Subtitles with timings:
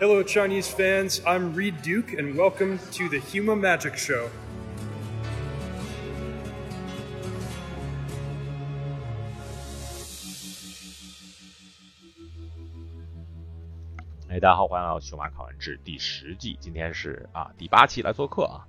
[0.00, 1.20] Hello, Chinese fans.
[1.26, 4.30] I'm Reed Duke, and welcome to the Huma Magic Show.
[14.30, 18.66] 哎，大家好，欢迎来到《熊马考完制》第十季，今天是啊第八期来做客啊。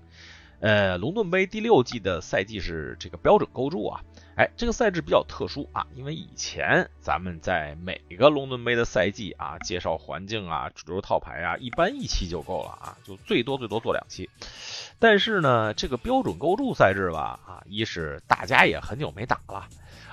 [0.60, 4.04] 呃，龙盾杯第六季的赛季是这个标准构筑啊。
[4.36, 14.30] 哎，这个赛制比较特殊啊，因为以前咱们在每个龙盾杯的赛季啊，介绍环境啊、主流套牌啊，一般一期就够了啊，就最多最多做两期。
[15.00, 19.68] 但是呢，这个标准构筑赛制吧，啊，一是大家也很久没打了。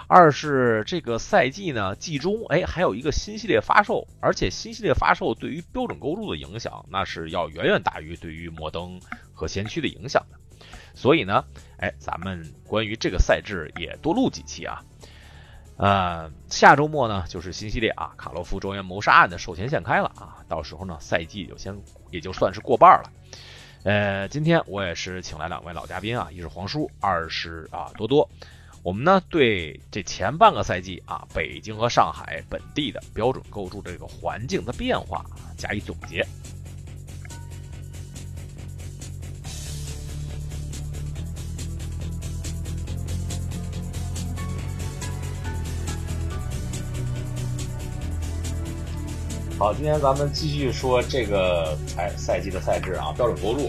[0.09, 9.01] 二是这个赛季呢，季中哎还有一个新系列发售，而且新系列发售对于标准构筑的影响，那是要远远大于对于摩登
[9.33, 10.38] 和先驱的影响的。
[10.99, 11.45] 所以呢，
[11.77, 14.83] 哎，咱们关于这个赛制也多录几期啊。
[15.77, 23.13] 呃，下周末呢就是新系列啊，卡洛夫庄园谋杀案的售前限开了啊，到时候呢赛季就先也就算是过半了。
[23.85, 28.29] 呃，今天我也是请来两位老嘉宾啊，一是黄叔，二是啊多多。
[28.83, 35.25] 我们呢对这前半个赛季啊，北京和上海本地的标准构筑这个环境的变化
[35.57, 36.27] 加以总结。
[49.59, 53.69] 好，今天咱们继续说这个赛赛季的赛制啊，标准国路。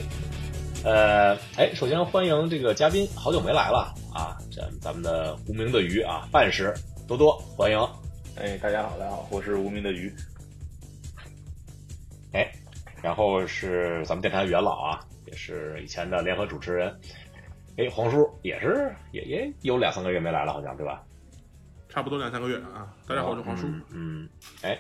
[0.84, 6.72] 呃，哎，首先欢迎这个嘉宾，好久没来了啊，这咱们的无名的鱼啊，半时
[7.08, 7.80] 多多欢迎。
[8.36, 10.14] 哎，大家好，大家好，我是无名的鱼。
[12.34, 12.48] 哎，
[13.02, 16.96] 然后是咱们电台元老啊，也是以前的联合主持人。
[17.78, 21.02] 哎，黄叔也是也也有两三个月没来了，好像对吧？
[21.90, 22.94] 差不多两三个月啊。
[23.08, 23.66] 大家好，我是黄叔。
[23.90, 24.30] 嗯，
[24.62, 24.78] 哎。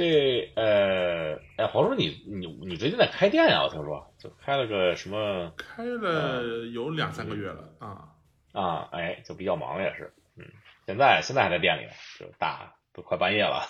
[0.00, 3.64] 这呃，哎，黄叔，你你你最近在开店呀？
[3.64, 5.52] 我听说，就开了个什么？
[5.58, 6.42] 开了
[6.72, 8.08] 有两三个月了啊
[8.52, 8.88] 啊！
[8.92, 10.46] 哎，就比较忙也是，嗯，
[10.86, 11.88] 现在现在还在店里，
[12.18, 13.66] 就大都快半夜了。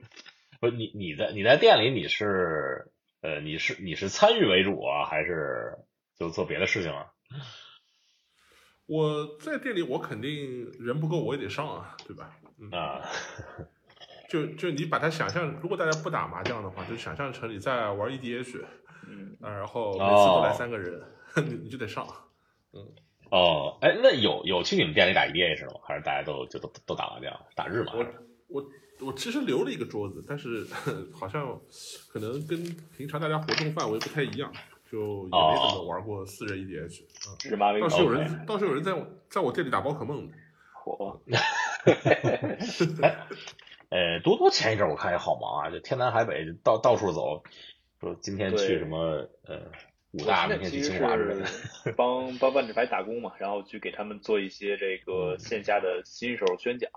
[0.60, 2.90] 不是，你你在你在店里，你是
[3.20, 5.76] 呃，你是你是参与为主啊，还是
[6.18, 7.12] 就做别的事情啊？
[8.86, 12.34] 我在店里，我肯定人不够，我也得上啊，对吧？
[12.72, 13.02] 啊。
[14.28, 18.60] 就就你把它想象，如果大家不打麻将的话，就想象成你在玩 EDH，
[19.08, 21.00] 嗯，然后每次都来三个人，
[21.46, 22.06] 你你就得上，
[22.72, 22.80] 嗯，
[23.30, 25.80] 哦，哎，那有有去你们店里打 EDH 吗？
[25.86, 27.92] 还是大家都就都都打麻将打日麻？
[27.94, 28.04] 我
[28.48, 28.64] 我
[29.00, 30.66] 我其实留了一个桌子，但是
[31.14, 31.60] 好像
[32.08, 32.62] 可能跟
[32.96, 34.52] 平常大家活动范围不太一样，
[34.90, 37.02] 就也没怎么玩过四人 EDH，
[37.48, 38.92] 日麻倒是有人倒是有人在
[39.28, 40.32] 在我店里打宝可梦的，
[40.72, 41.20] 火。
[43.88, 47.44] 呃，多多前一阵我看也好忙啊，就天南海北到到处走，
[48.00, 49.62] 说今天去什么呃
[50.10, 51.46] 武大，明天去清华之类的，
[51.96, 56.90] 帮帮万智牌打工嘛，然后去给他们做一些这个线下的新手宣讲。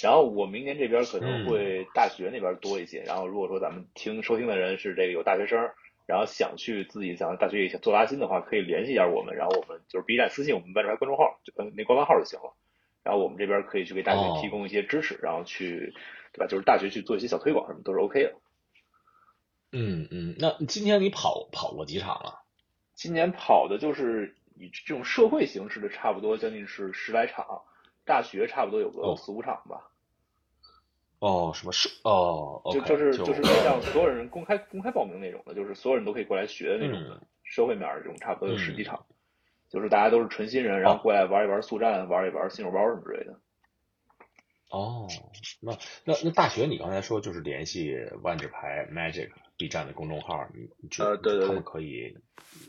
[0.00, 3.02] 然后我明年这边可能会大学那边多一些。
[3.02, 5.58] 然后如果说咱们听收听的人是这个有大学生，
[6.06, 12.54] 然后想去自己想大学想做拉新的话，可以联系一下我们，然后我们就是 B 站私信我们万智牌公众号，就那官方号就行了。
[13.02, 15.92] 然后我们这边可以去给大学提供一些支持，然后去。
[16.32, 16.46] 对吧？
[16.46, 18.34] 就是大学去做一些小推广什么都是 OK 的。
[19.72, 22.40] 嗯嗯，那今天你跑跑过几场了？
[22.94, 27.62] 今年跑的就是以这种社会形式的，差不多将近是十来场。
[28.04, 29.90] 大学差不多有个四五场吧。
[31.20, 31.88] 哦，什么社？
[32.02, 39.06] 哦，就就是就是像所有人公开公开报名那种的，就是所有人都可以过来学的那种的社会面这种，差不多有十几场。
[39.68, 43.38] 就是大家都是纯新人，然后过来玩一玩速战，玩一玩新手包什么之类的。
[44.70, 45.08] 哦，
[45.60, 45.72] 那
[46.04, 47.92] 那那大学，你刚才说就是联系
[48.22, 50.68] 万智牌 Magic B 站的公众号，你
[51.02, 52.16] 呃，对对，他们可以，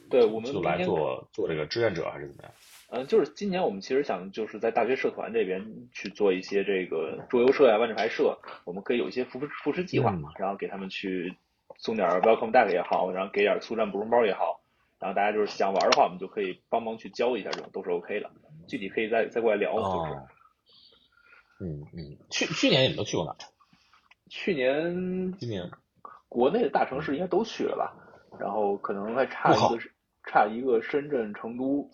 [0.10, 2.52] 对我们就来做做这个志愿者还是怎么样？
[2.90, 5.64] 嗯，就是今年我们其实想就是在大学社团这边
[5.94, 11.38] 去做一些这个桌游社呀、万智牌社，我们可以有一些扶持扶持计划嘛，然后给他们去
[11.78, 14.62] 送点 Welcome Deck 也好，然后给点速战补充包也好，
[15.00, 18.32] 然后大家就是想玩的话，我们就可以帮忙去教一下，这种都是 OK 的。
[18.68, 20.22] 具体可以再再过来聊，就是。
[21.62, 23.36] 嗯嗯，去去年你们都去过哪？
[24.30, 25.70] 去年、今年，
[26.28, 27.94] 国内的大城市应该都去了吧？
[28.40, 29.80] 然后可能还差一个，
[30.26, 31.90] 差一个深圳、成都、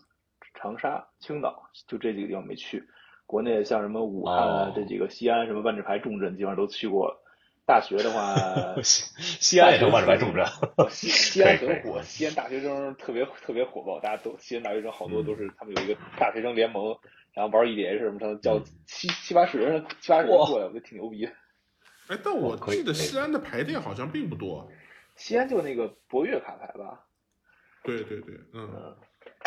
[0.54, 2.88] 长沙、青岛，就这几个地方没去。
[3.26, 7.20] 国内像什么武汉啊，这几个西安什么万智牌重镇，基本上都去过。
[7.66, 8.34] 大学的话，
[8.82, 10.46] 西安也是万智牌重镇。
[10.90, 16.98] 西西安很火，西安大学生特别特别火爆，大家都西安大学生好多都是他们有一个大学生联盟。
[17.38, 21.24] 然后玩 EDH 什么，他叫七七八十人，七八十人过来，我觉得挺牛逼。
[22.08, 24.68] 哎，但我记得西安的牌店好像并不多。
[25.16, 27.06] 西安就那个博越卡牌吧，
[27.84, 28.98] 对对对，嗯，嗯，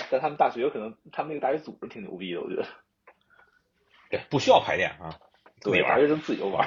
[0.09, 2.65] 但他们大学可能他们那个大学组织挺牛逼的，我觉得，
[4.09, 5.19] 对，不需要排练啊，
[5.61, 6.65] 自己对，玩大学生自己就玩，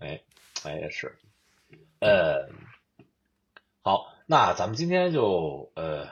[0.00, 0.20] 哎，
[0.64, 1.16] 哎是，
[2.00, 2.48] 呃，
[3.82, 6.08] 好，那咱们今天就呃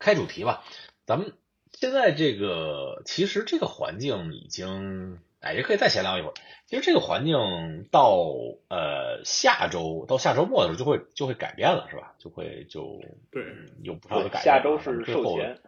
[0.00, 0.64] 开主题吧。
[1.06, 1.32] 咱们
[1.80, 6.34] 现在这个其实这个环境已经，哎，也可以再闲聊一会儿。
[6.66, 8.26] 其实这个环境到
[8.68, 12.14] 呃下周到下周末的时候就会就会改变了，是吧？
[12.18, 13.44] 就会就对，
[13.84, 14.44] 有不少的，改变。
[14.44, 15.58] 下周是最后授权，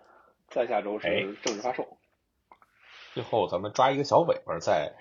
[0.48, 1.86] 再下周哎是正式发售。
[3.14, 4.94] 最后咱们抓一个小尾巴，再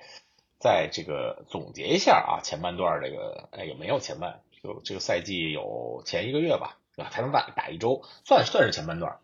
[0.59, 7.09] 再这个总结一下啊，前半段这个哎也没有前半，就这个赛季有前一个月吧，对吧？
[7.09, 9.17] 才能打打一周，算算是前半段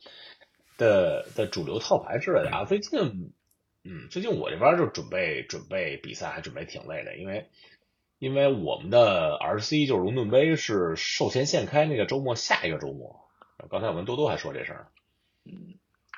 [0.77, 2.65] 的的主流套牌之类的啊。
[2.65, 3.33] 最近，
[3.83, 7.49] 嗯，最近我这边就准备准备比赛，还准备挺累的，因为
[8.19, 13.27] 因为我们的 RC 就是龙盾杯是售前限开那个周末下一个周末，
[13.69, 14.87] 刚才我跟多多还说这事儿。
[15.45, 15.75] 嗯，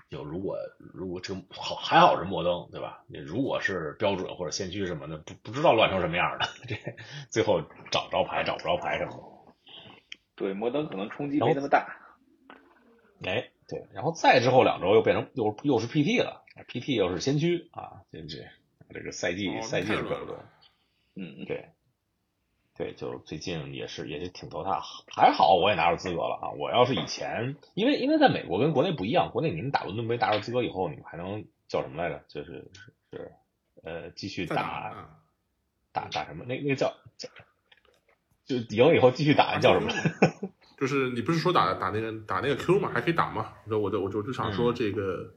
[0.09, 3.03] 就如果如果这好还好是摩登对吧？
[3.07, 6.77] 你如果是标准或者先驱什么的，不不知道乱成什么样的， 这
[7.29, 7.61] 最后
[7.91, 9.53] 找不着牌找不着牌什么的。
[10.35, 11.97] 对，摩登可能冲击没那么大。
[13.23, 18.45] 哎，对，然后再之后两周又变成又又是 PT 了，PT 又是先驱啊，这这
[18.93, 20.37] 这个赛季、哦赛季是各种
[21.15, 21.69] 嗯，对。
[22.77, 26.51] 对，就最近也是也是挺头大，还好我也拿到资格了啊！
[26.59, 32.23] 我要是以前，因为因为在美国跟国内不一样，国内你们打伦敦杯拿到资格以后，你们还能叫什么来着？
[32.27, 33.31] 就是是是
[33.81, 35.17] 呃继续打啊，
[35.91, 36.45] 打打什么？
[36.47, 37.29] 那那个叫叫
[38.45, 39.91] 就赢了以后继续打叫什么？
[40.77, 43.47] 就是你不是说打打那个打那个 Q 嘛，还可以打嘛？
[43.69, 45.33] 我我就我就就想说这个、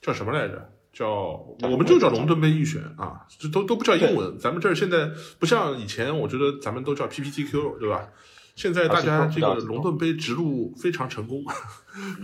[0.00, 0.72] 叫什么来着？
[0.92, 4.38] 叫叫我们就叫龙盾杯预选啊，这都都不叫英文。
[4.38, 8.08] 咱们这儿现在不像以前，我觉得咱们都叫 PPTQ 对吧？
[8.54, 11.44] 现在大家这个龙盾杯植入非常成功，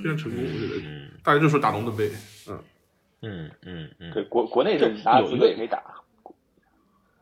[0.03, 2.11] 非常成功，我觉得嗯大家就说打龙盾杯，
[2.49, 2.59] 嗯，
[3.21, 5.83] 嗯嗯嗯对，国国内是拿资格也可以打。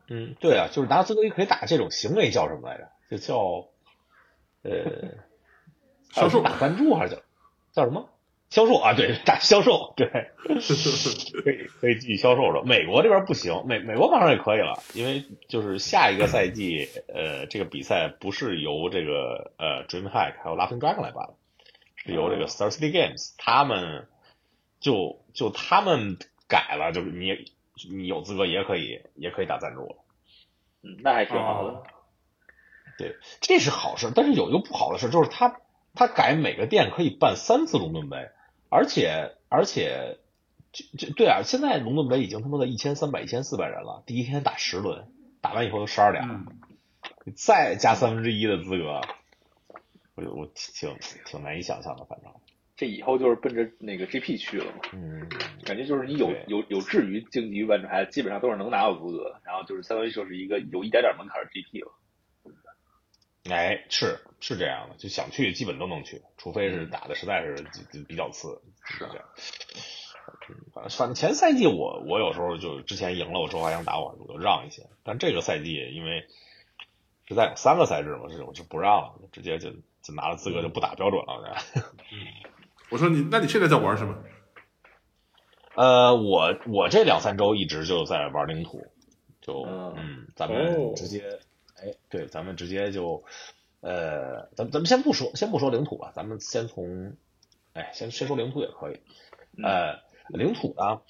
[0.07, 2.87] 嗯，对啊，就是拿资格也可以打这种行为叫什么来着？
[3.09, 3.67] 就叫
[4.61, 4.71] 呃
[6.11, 7.21] 销售打赞助还是叫
[7.71, 8.09] 叫什么？
[8.49, 10.07] 销售啊，对， 打销售，对，
[11.43, 12.63] 可以可以继续销售的。
[12.65, 21.33] 美国这边不行，美美国马上也可以了，因为就是下一个赛季，呃，这个比赛不是由这个呃 DreamHack 还有 Laughing Dragon 来办的，
[21.95, 24.09] 是由这个 Star City Games 他们
[24.81, 26.17] 就就他们
[26.49, 27.53] 改了，就是你
[27.89, 29.95] 你有资格也可以也可以打赞助了。
[30.83, 31.69] 嗯，那还挺好的。
[31.69, 31.83] 哦
[32.97, 35.57] 对，这是好事，但是有一个不好的事，就是他
[35.93, 38.29] 他改每个店可以办三次龙盾杯，
[38.69, 40.17] 而且而且
[40.71, 45.07] 这这对啊，现在龙盾杯已经他妈的一千三百、一千四百人了，第一天打十轮，
[45.41, 46.47] 打完以后都十二点了，嗯
[47.35, 49.01] 再加三分之一的资格，
[50.15, 50.95] 我我挺
[51.25, 52.31] 挺难以想象的，反正，
[52.75, 55.27] 这以后就是奔着那个 GP 去了嘛，嗯，
[55.63, 61.91] 感觉就是你有有有志于竞技于万智牌，基本上都是能拿到资格的，然后就是相当于就是一个有一点点门槛的 GP 了。
[63.49, 67.55] 哎，是是这样的，就想去基本都能去，除非是打的实在是
[67.91, 69.25] 比比较次，是这样。
[70.49, 74.83] 嗯，反正反正前赛季我我有时候就之前赢了，我周华阳打我，我就让一些。
[75.03, 76.27] 但这个赛季因为
[77.27, 79.71] 实在有三个赛制嘛，是我就不让了，直接就
[80.01, 81.57] 就拿了资格就不打标准了。
[82.91, 84.15] 我说你，那你现在在玩什么？
[85.73, 88.85] 呃，我我这两三周一直就在玩领土，
[89.41, 91.23] 就嗯嗯，咱哦们直接，
[91.81, 93.23] 哎，对，咱们直接就，
[93.81, 97.15] 呃，咱咱们先不说，先不说领土吧，咱们先从，
[97.73, 98.99] 哎，先先说领土也可以，
[99.57, 101.01] 嗯呃，领土呢，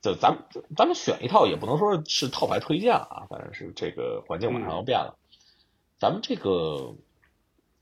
[0.00, 0.42] 就咱们
[0.76, 5.16] 咱们选一套也不能说是套牌推荐啊，反正是这个环境马上要变了，
[5.98, 6.94] 咱们这个，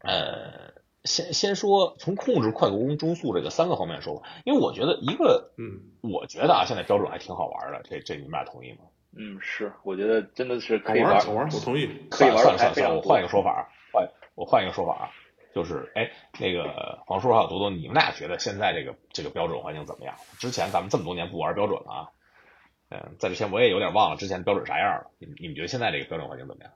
[0.01, 0.71] 呃。
[1.03, 8.81] 先先说从控制、快攻、中速这个三个方面说吧，因为我觉得一个嗯，我觉得啊，现在标准还挺好玩的，这这你们俩同意吗？
[9.17, 11.89] 嗯，是，我觉得真的是可以玩我同意。
[12.11, 12.95] 可以玩算了算了算。
[12.97, 15.11] 我换一个说法，换我换一个说法啊，
[15.55, 20.15] 就是哎，那个黄叔还有多多，你们俩觉得现在这个这个标准环境怎么样？
[20.39, 22.09] 之前咱们这么多年不玩标准了啊，
[22.91, 25.11] 嗯，在之前我也有点忘了之前标准啥样了。
[25.19, 26.73] 你们你们觉得现在这个标准环境怎么样？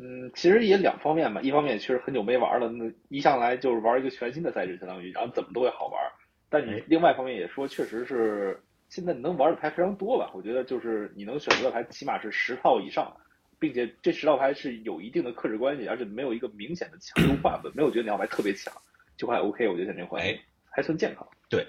[0.00, 6.00] 嗯，其实也两方面吧，一方面确实很久没玩了，那一上来就是玩一个全新的赛制，相当于，然后怎么都会好玩。
[6.48, 10.30] 但你哎另外一方面也说，确实是现在能玩的牌非常多吧？
[10.34, 13.16] 我觉得就是你能选择的牌起码是十套以上，
[13.58, 18.72] 并且这十套牌是有一定的克制关系，而且没有一个明显的强优划分，没有觉得哪套牌特别强，
[19.16, 19.68] 就还 OK。
[19.68, 20.40] 我觉得现在这个环境哎
[20.70, 21.26] 还算健康。
[21.50, 21.66] 对，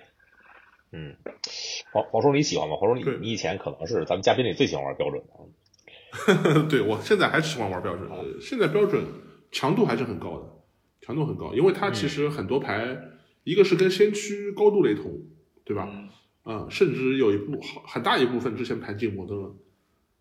[0.92, 1.16] 嗯，
[1.92, 2.76] 黄黄叔你喜欢吗？
[2.78, 8.10] 黄叔你你以前可能是咱们嘉宾里最喜欢玩标准的， 对我现在还是喜欢玩标准。
[8.10, 9.04] 呃现在标准
[9.52, 10.50] 强度还是很高的，
[11.02, 12.98] 强度很高，因为它其实很多牌，
[13.44, 15.12] 一个是跟先驱高度雷同，
[15.66, 15.90] 对吧？
[15.92, 16.10] 嗯，
[16.70, 19.56] 甚至有一部很大一部分之前盘进摩登了。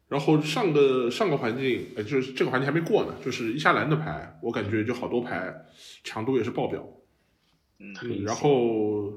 [0.08, 5.54] 然后上个上个环境，呃，就是这个环境还没过呢，就是一下蓝的牌，我感觉就好多牌
[6.02, 6.82] 强度也是爆表。
[7.78, 7.94] 嗯，
[8.25, 9.12] 然后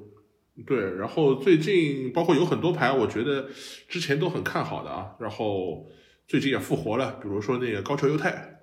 [0.67, 3.47] 对，然后最近包括有很多牌，我觉得
[3.87, 5.87] 之前都很看好的啊，然后
[6.27, 8.59] 最近也复活了，比如说那个高桥优太，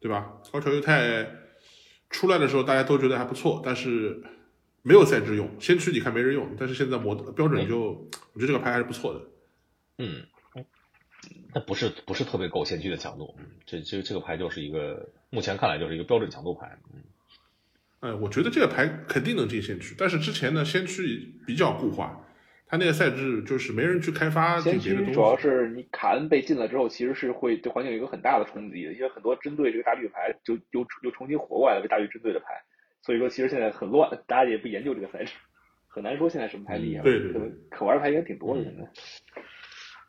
[0.00, 0.40] 对吧？
[0.50, 1.26] 高桥优太
[2.08, 4.22] 出来的时候大家都觉得还不错，但是
[4.82, 9.20] 没有赛制用，先驱你看没人用，但是现在模标准就，我觉得这个牌还是不错的。
[9.98, 10.26] 嗯。
[11.52, 13.34] 那不是不是特别够先驱的强度，
[13.66, 17.02] 这这这个牌就是一个目前看来就是一个标准强度牌，嗯，
[17.98, 22.24] 哎，我觉得这个牌肯定能进先驱，但是之前呢先驱比较固化，
[22.66, 32.62] 它那个赛制就是没人去开发先驱，主要是你卡恩被禁了之后，其实是会对环境有一个很大的冲击的，因为很多针对这个大绿牌就又又重新活过来了，被大绿针对的牌，
[33.02, 35.32] 所以说其实现在很乱，大家也不研究这个赛制，
[35.88, 39.42] 很难说现在什么牌厉害，对对对，可玩的牌应该挺多的现在。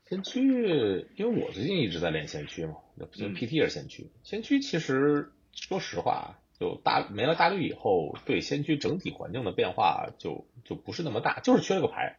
[0.10, 4.10] 先驱，因为我最近一直在练先驱嘛，就 PT 也是先驱。
[4.24, 12.17] 先驱其实说实话，就大没了大绿以后，对先驱整体环境的变化就就不是那么大，就是缺了个牌，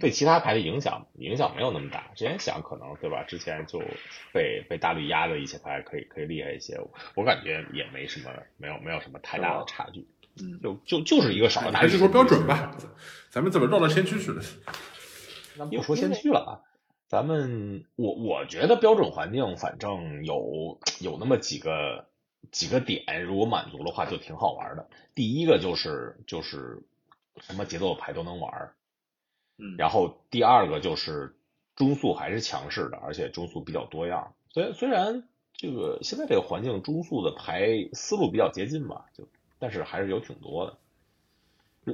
[0.00, 2.10] 对其他牌的影响影响没有那么大。
[2.14, 3.22] 之前想可能对吧？
[3.24, 3.82] 之前就
[4.32, 6.78] 被被大绿压的一些牌可以可以厉害一些，
[7.14, 10.06] 我感觉也没什么，没有没有什么太大的差距。
[10.40, 12.76] 嗯，就就就是一个少的大还是说标准吧？
[13.30, 14.42] 咱们怎么绕到先驱去了？
[15.56, 16.52] 那不说先驱了啊。
[17.06, 22.08] 咱们我我觉得标准环境反正有有那么几个
[22.50, 24.88] 几个点，如果满足的话就挺好玩的。
[25.14, 26.82] 第一个就是就是
[27.40, 28.72] 什么节奏牌都能玩，
[29.56, 31.34] 嗯，然后第二个就是
[31.76, 34.34] 中速还是强势的，而且中速比较多样。
[34.50, 40.76] 虽虽然这个现在这个环境中速的牌思路比较接近吧，就但是还是有挺多的。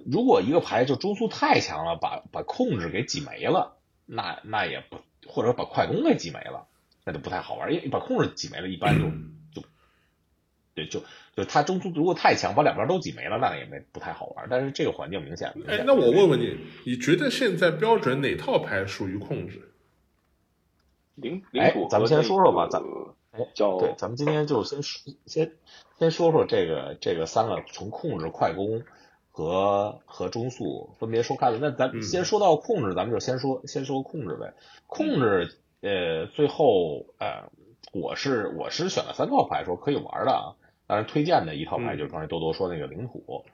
[0.06, 3.76] 如果一个牌就中速太强了，把把控制给挤没了，
[4.06, 4.96] 那那也不。
[5.28, 6.66] 或者把快攻给挤没了，
[7.04, 7.72] 那就不太好玩。
[7.74, 9.10] 因为把控制挤没了，一般就就
[10.84, 11.02] 对，就
[11.36, 14.46] 就他中途如果太强，把两边都挤没了，那也没不太好玩。
[14.50, 19.72] 但是这个环境明显，哎，那我问问你，你觉得现在标准哪套牌属于控制？
[21.14, 22.82] 领哎，咱们先说说吧，咱
[23.32, 25.52] 哎叫对，咱们今天就先说先
[25.98, 28.82] 先说说这个这个三个从控制、快攻。
[29.32, 34.54] 和和中速分别说开了，那咱先说到控制，咱们就先说先说控制呗。
[34.88, 37.48] 控制呃，最后呃，
[37.92, 40.56] 我是我是选了三套牌，说可以玩的啊。
[40.90, 43.44] 当然推荐的一套牌就是刚才多多说那个领土，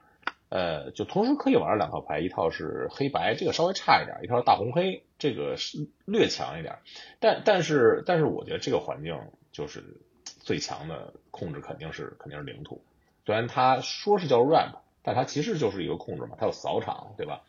[0.49, 6.77] 呃，就同时可以玩两套牌，一套是黑白，这个稍微差一点；一套是大红黑，这个是略强一点。
[7.19, 9.15] 但但是但是我觉得这个环境
[9.51, 9.83] 就是
[10.23, 12.81] 最强的控制肯定是肯定是领土，
[13.23, 14.73] 虽然它说是叫 ramp。
[15.03, 17.41] 但它其实就是一个控制嘛，它有扫场，对吧？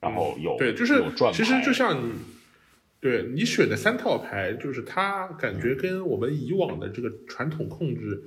[0.00, 2.14] 然后有对，就是其实就像你
[2.98, 8.22] 对你选的三套牌，就是它感觉跟我们以往的这个传统控制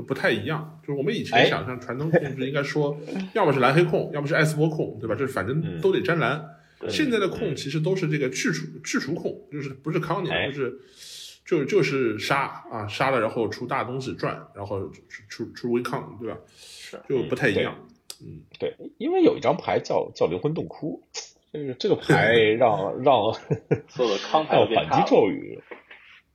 [0.00, 0.80] 就不太一样。
[0.82, 2.98] 就是我们以前想象传统控制应该说，
[3.34, 5.14] 要么是蓝黑控，要么是艾斯波控，对吧？
[5.14, 6.42] 就是反正都得沾蓝。
[6.88, 10.80] 现在的控其实都是这个去除去除控，就是不是康宁，就是
[11.44, 16.38] 就就是杀啊杀了，然后出大东西转，然后出出出微抗，对吧？
[16.56, 17.76] 是就不太一样。
[18.22, 21.02] 嗯，对，因为有一张牌叫叫灵魂洞窟，
[21.52, 23.32] 这个这个牌 让让
[23.88, 25.60] 所有的康牌让反击咒语，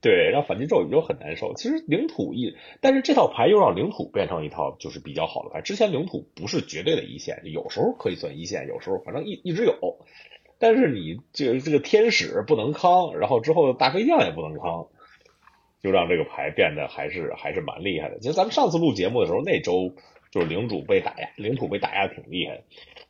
[0.05, 1.55] 对，让反击咒语就很难受。
[1.55, 5.62] 其实领土一，但是这套牌又让领土变成一套就是比较好的牌。
[5.62, 10.05] 之前领土不是绝对的一线，有时候可以算一线，有时候反正一一直有。
[10.59, 14.89] 但是你这个这个天使不能康，然后之后大飞将也不能康，
[15.81, 18.19] 就让这个牌变得还是还是蛮厉害的。
[18.19, 19.91] 其实咱们上次录节目的时候，那周。
[20.31, 22.62] 就是领主被打压，领土被打压挺厉害，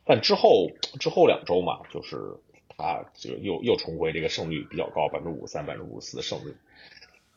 [0.04, 0.68] 但之后
[1.00, 2.16] 之后两周嘛，就是
[2.76, 6.54] 他就又又重回这个胜率比较高，百分之五三、百分之五四的胜率。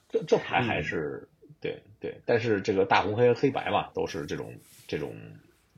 [0.09, 1.27] 这这牌还是
[1.61, 4.53] 对对，但是这个大红黑黑白嘛，都是这种
[4.87, 5.15] 这种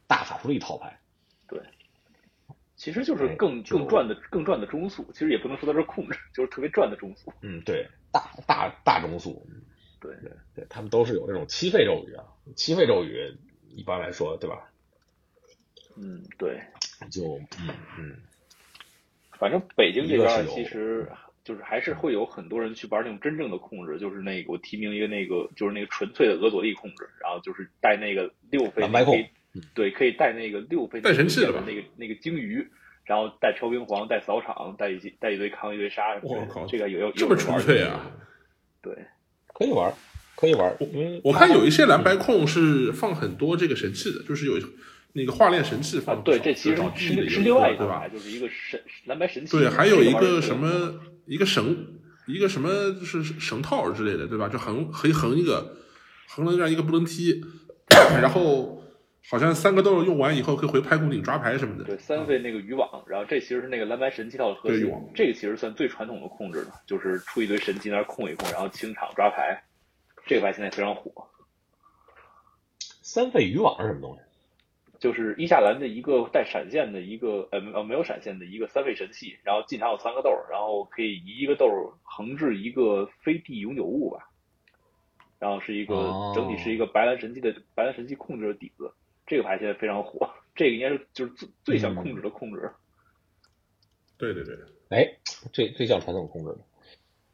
[0.07, 0.99] 大法术力套牌。
[1.47, 1.61] 对，
[2.75, 7.31] 其实就是更更赚的更赚的中速，其实也不能说它是控制，就是特别赚的中速。
[7.41, 9.45] 嗯，对，大大大中速。
[9.99, 12.25] 对对对，他们都是有这种七费咒语啊，
[12.55, 13.37] 七费咒语。
[13.73, 14.69] 一般来说，对吧？
[15.95, 16.59] 嗯，对，
[17.09, 18.17] 就嗯嗯，
[19.41, 21.10] 反正北京这边其实
[21.43, 29.25] 就是还是会有很多人去玩那种真正的控制，就是那个我提名一个那个就是那个纯粹的俄佐利控制，然后就是带那个六费可以
[29.74, 32.63] 对，可以带那个六费带神器的那个那个鲸鱼，
[33.03, 36.15] 然后带超冰皇，带扫场，带一带一堆扛一堆杀。
[36.21, 38.12] 我靠，这个有有这么纯粹啊？
[38.79, 38.93] 对，
[39.48, 39.91] 可以玩。
[40.36, 40.75] 可以玩。
[40.93, 44.60] 因为我看有一些蓝白控是放很多这个神器的，就是有
[45.13, 46.23] 那个化炼神器放。
[46.23, 49.57] 对，这其实是是另外一个吧，就是一个神蓝白神器。
[49.57, 54.49] 对，还有一个什么一个绳，一个什么就是绳套之类的，对吧？
[54.49, 55.77] 就横可以横一个，
[56.29, 57.41] 横了这样一个不能踢，
[58.21, 58.79] 然后。
[59.29, 61.83] 好像三个豆用完以后可以回拍骨顶抓牌什么的。
[61.83, 64.91] 对，三费那个渔网，然后这其实是那个蓝白神器套的核心。
[65.13, 69.63] 这个其实算最传统的控制了，就是出一堆神器那控一控，然后清场抓牌。
[70.25, 71.11] 这个牌现在非常火。
[73.03, 74.21] 三费渔网是什么东西？
[75.01, 81.67] 就是伊夏兰的一个带闪现的一个呃呃没有闪现的一个三费神器，然后进场有三个豆，然后可以移一个豆
[82.03, 84.29] 横置一个飞地永久物吧。
[85.39, 88.93] 然后是一个整体是一个白蓝神器的白蓝神器控制的底子。
[89.25, 92.72] 这个牌现在非常火，这个应该是就是最最想控制的控制。
[94.20, 94.55] 对对对，
[94.89, 95.17] 哎，
[95.51, 96.60] 最最像传统控制的。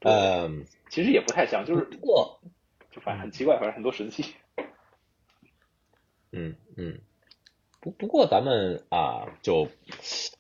[0.10, 2.40] 嗯，其实也不太像，就是不过
[2.92, 4.36] 就反正很奇怪，反正很多神器。
[6.32, 6.98] 嗯嗯，
[7.92, 9.68] 不过咱们啊，就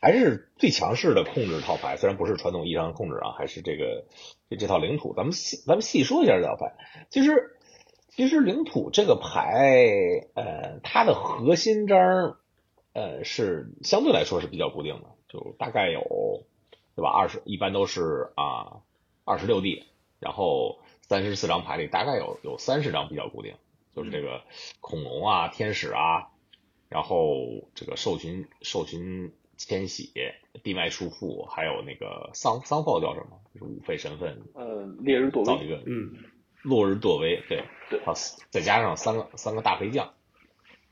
[0.02, 4.06] 还是最强势的控制套牌，虽然不是传统意义上的控制啊，还是这个
[4.50, 5.14] 这这套领土。
[5.16, 6.74] 咱们细咱们细说一下这套牌，
[7.10, 7.54] 其实。
[8.10, 9.70] 其实领土这个牌，
[10.34, 12.38] 呃，它的核心张，
[12.94, 16.02] 呃，是相对来说是比较固定的，就大概有，
[16.96, 17.12] 对吧？
[17.12, 18.82] 二十一般都是啊，
[19.24, 19.84] 二十六 D，
[20.20, 23.54] 然后三十四张牌里大概有有三十张比较固定，
[23.96, 24.42] 就是这个
[24.82, 26.30] 恐龙啊、天使啊，
[26.90, 30.12] 然后这个兽群兽群迁徙、
[30.64, 33.40] 地脉束缚，还有那个桑桑炮叫什么？
[33.54, 36.14] 就是五费身份，呃，烈日堕造一个，嗯。
[36.64, 37.64] 落日堕威，对，
[38.04, 38.14] 好，
[38.50, 40.14] 再加上三个三个大飞将，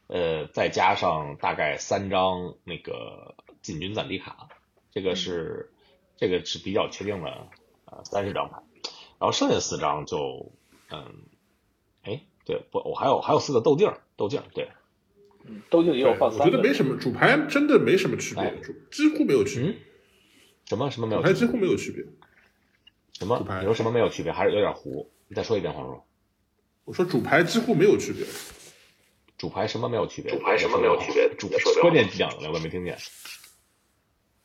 [0.07, 4.47] 呃，再加上大概三张那个进军暂地卡，
[4.91, 5.73] 这个是
[6.15, 7.47] 这个是比较确定的，
[7.85, 8.61] 呃，三十张牌，
[9.19, 10.53] 然后剩下四张就，
[10.91, 11.23] 嗯，
[12.03, 14.69] 哎，对，不，我还有还有四个豆镜，豆镜，对，
[15.47, 19.75] 嗯，豆镜也有放三，我觉得没什么，主牌真的没什么区别，主几乎没有区别，
[20.65, 22.03] 什么什么没有，主牌几乎没有区别，
[23.13, 23.45] 什么？
[23.59, 24.31] 你说什么没有区别？
[24.31, 25.11] 还是有点糊？
[25.27, 26.01] 你再说一遍，黄叔。
[26.83, 28.25] 我说主牌几乎没有区别。
[29.37, 30.31] 主牌什么没有区别？
[30.31, 31.33] 主牌什么没有区别？
[31.35, 31.49] 主
[31.81, 32.97] 关键讲了我没听见。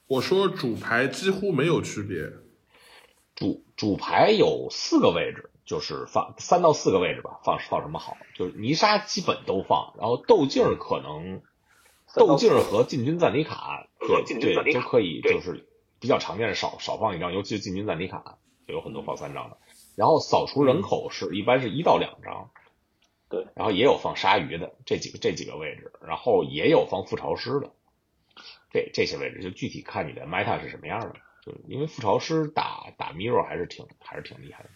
[0.06, 2.30] 我说主牌几乎没有区别。
[3.36, 8.16] 主主牌有四个位置，就是放三到四个位置吧，放放什么好？
[8.34, 11.42] 就是泥沙基本都放，然后豆镜可能
[12.12, 15.68] 豆镜和进军赞尼卡，对对都可以，就是
[16.00, 19.58] 比较常见，少少放一张，尤其是进军赞尼卡，就有很多放三张的。
[19.94, 22.50] 然后扫除人口是一般是一到两张，
[23.28, 27.70] 对，然后也有放鲨鱼的这几个这几个位置，然后也有放覆巢师的，
[28.72, 31.14] 这这些位置就具体看你的 meta 是什么样的，
[31.46, 34.70] 就因为覆巢师打打 mirror 还是挺还是挺厉害的，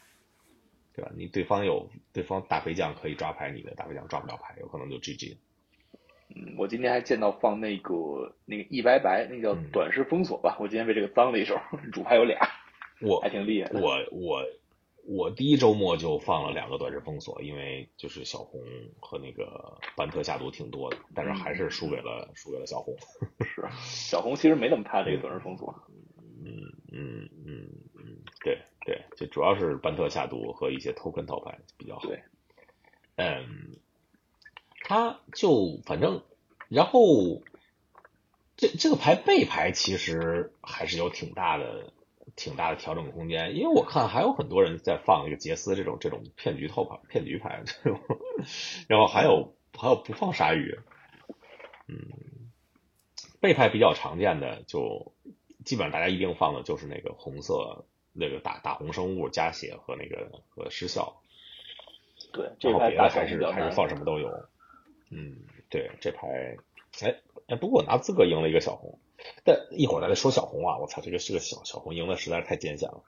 [0.95, 1.11] 对吧？
[1.17, 5.37] 你对方有对方大飞将可以抓牌，你的大飞将抓不了牌，有可能就 GG。
[6.35, 11.57] 嗯，我今天还见到放那个那个一白白，那叫短时封锁吧，我今天被这个脏了一手，
[11.93, 12.39] 主牌有俩，
[13.01, 14.45] 我还挺厉害，我我。
[15.07, 18.59] 我第一周末就放了两个短时封锁，因为就是小红
[18.99, 22.97] 和那个班特下毒挺多的，但是还是输给了输给了小红。
[23.45, 25.75] 是，小红其实没那么怕这个短时封锁。
[26.43, 26.57] 嗯
[26.91, 32.09] 嗯嗯嗯，对对，就主要是班特下毒和一些 token 套牌比较好。
[32.09, 32.23] 对，
[33.17, 33.77] 嗯，
[34.83, 36.23] 他就反正，
[36.69, 37.43] 然后
[38.57, 41.93] 这这个牌背牌其实还是有挺大的。
[42.37, 48.01] 挺大的调整空间，因为我看还有很多人在放那个杰斯这种这种骗局套牌、骗局牌这种，
[48.89, 50.77] 然后还有还有不放鲨鱼，
[51.87, 51.97] 嗯，
[53.41, 55.13] 背牌比较常见的就
[55.65, 61.21] 基本上大家一定放的就是那个红色那个打打红生物加血和那个和失效，
[62.33, 64.29] 对，然后别的还是还是放什么都有，
[65.11, 65.37] 嗯，
[65.69, 66.57] 对，这牌
[67.03, 68.99] 哎哎，不过我拿资格赢了一个小红。
[69.43, 70.77] 但一会儿咱再说小红啊！
[70.77, 73.03] 我操，这个是个小小红赢的实在是太艰险了。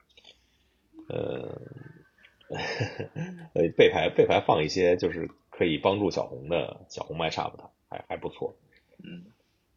[1.09, 1.61] 呃，
[3.53, 8.55] 呃，背牌背牌放一些就是可以帮助小红的小红麦差不多，还还不错。
[9.03, 9.25] 嗯，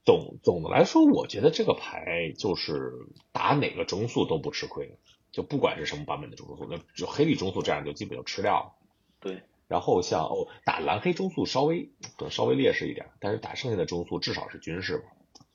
[0.07, 2.93] 总总的来说，我觉得这个牌就是
[3.33, 4.97] 打哪个中速都不吃亏，
[5.33, 8.73] 就不管是什么版本的中速，那就黑绿中速这样就基本就吃掉了。
[9.21, 9.43] 对。
[9.69, 15.05] 然后像哦，打蓝黑中速稍微可能稍微劣势一点，但是打剩下的中速至少是军事嘛。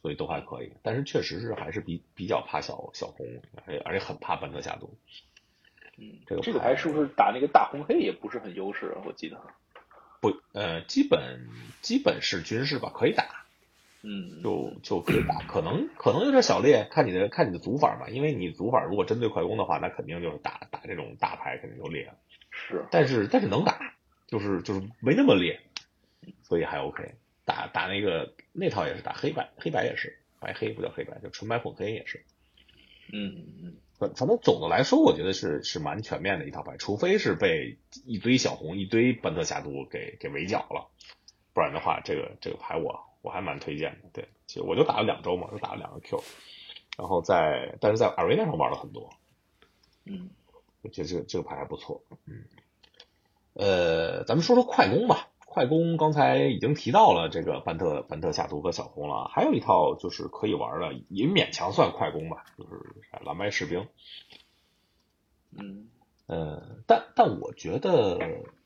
[0.01, 3.25] 所以都还可以，但是确实是还是比比较怕小小红，
[3.65, 4.95] 而且而且很怕班特下毒。
[5.97, 8.95] 嗯，这个这个牌是不是打那个大红黑也不是很优势？
[9.03, 9.41] 我记得
[10.21, 11.49] 不，呃，基本
[11.81, 13.44] 基本是军事吧，可以打。
[14.07, 22.13] 嗯，就就可以打，可能可能有点小裂，看你的看你的组法吧，因为你组法如果针对快攻的话，那肯定就是打打这种大牌肯定就裂。
[22.51, 23.95] 是，但是但是能打，
[24.27, 25.59] 就是就是没那么裂，
[26.43, 27.15] 所以还 OK。
[27.45, 32.23] 打打那个那套也是打黑白，黑白也是白黑不叫黑白，就纯白混黑也是。
[33.11, 40.89] 嗯嗯，反反正总的来说，我觉得是是蛮全面的一套牌，除非是被一堆小红、一堆班特下毒给给围剿了，
[41.53, 44.09] 不然的话，这个这个牌我我还蛮推荐的。
[44.13, 46.23] 对，其实我就打了两周嘛，就打了两个 Q，
[46.97, 49.09] 然后在但是在 Arena 上玩了很多。
[50.05, 50.29] 嗯，
[50.83, 52.03] 我觉得这个这个牌还不错。
[52.27, 52.43] 嗯，
[53.53, 55.29] 呃，咱们说说快攻吧。
[55.47, 62.81] 快攻刚才已经提到了这个班特班特下图和小红了，还有一套就是可以玩的，也勉强算快攻吧，就是
[63.23, 63.87] 蓝白士兵。
[65.57, 65.87] 嗯，
[66.27, 68.19] 呃，但但我觉得，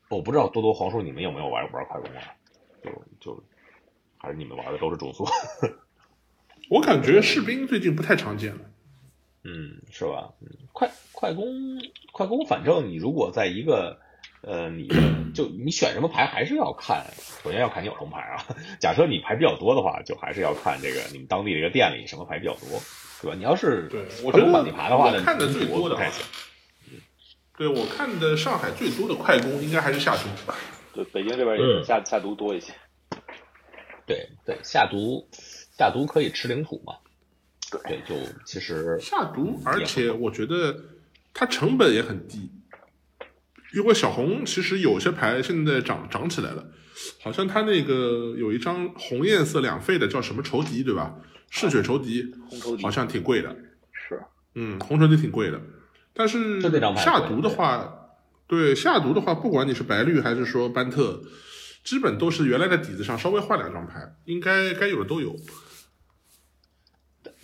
[0.08, 2.34] 我不知道多多黄叔你们有没有玩玩快攻啊？
[2.82, 3.44] 就就
[4.20, 5.26] 还是你们玩的都是中速？
[6.70, 8.60] 我感觉士兵最近不太常见了。
[9.44, 10.32] 嗯，是吧？
[10.40, 11.46] 嗯，快快攻
[12.12, 13.98] 快攻，反正你如果在一个。
[14.42, 14.88] 呃，你
[15.34, 17.04] 就你选什么牌还是要看，
[17.42, 18.42] 首先要看你有什么牌啊。
[18.80, 22.80] 假设你牌比较多的话，就还是要看这个你们当地这个店里什么牌比较多，
[23.20, 23.36] 对吧？
[23.36, 26.24] 你要是对我觉得本地牌的话呢，看的最多的太行。
[27.58, 30.22] 对我看的上海最多的快攻应该还是下毒。
[30.94, 32.72] 对，北京这边也下下毒多一些。
[34.10, 35.28] 对对，下毒
[35.78, 36.94] 下毒可以吃领土嘛？
[37.70, 40.76] 对，就其实下毒，而且我觉得
[41.32, 42.50] 它成本也很低。
[43.72, 46.66] 因为小红其实有些牌现在涨涨起来了，
[47.22, 51.14] 好像它那个有一张红颜色两费的叫什么仇敌对吧？
[51.50, 52.34] 嗜血仇敌，
[52.82, 53.56] 好像挺贵的。
[53.92, 54.20] 是，
[54.56, 55.60] 嗯，红仇敌挺贵的，
[56.12, 56.60] 但是
[56.96, 58.16] 下毒的话，
[58.48, 61.22] 对下毒的话，不管你是白绿还是说班特，
[61.84, 65.36] 基本都是原来的底子上稍微换两张牌，应该该有的都有。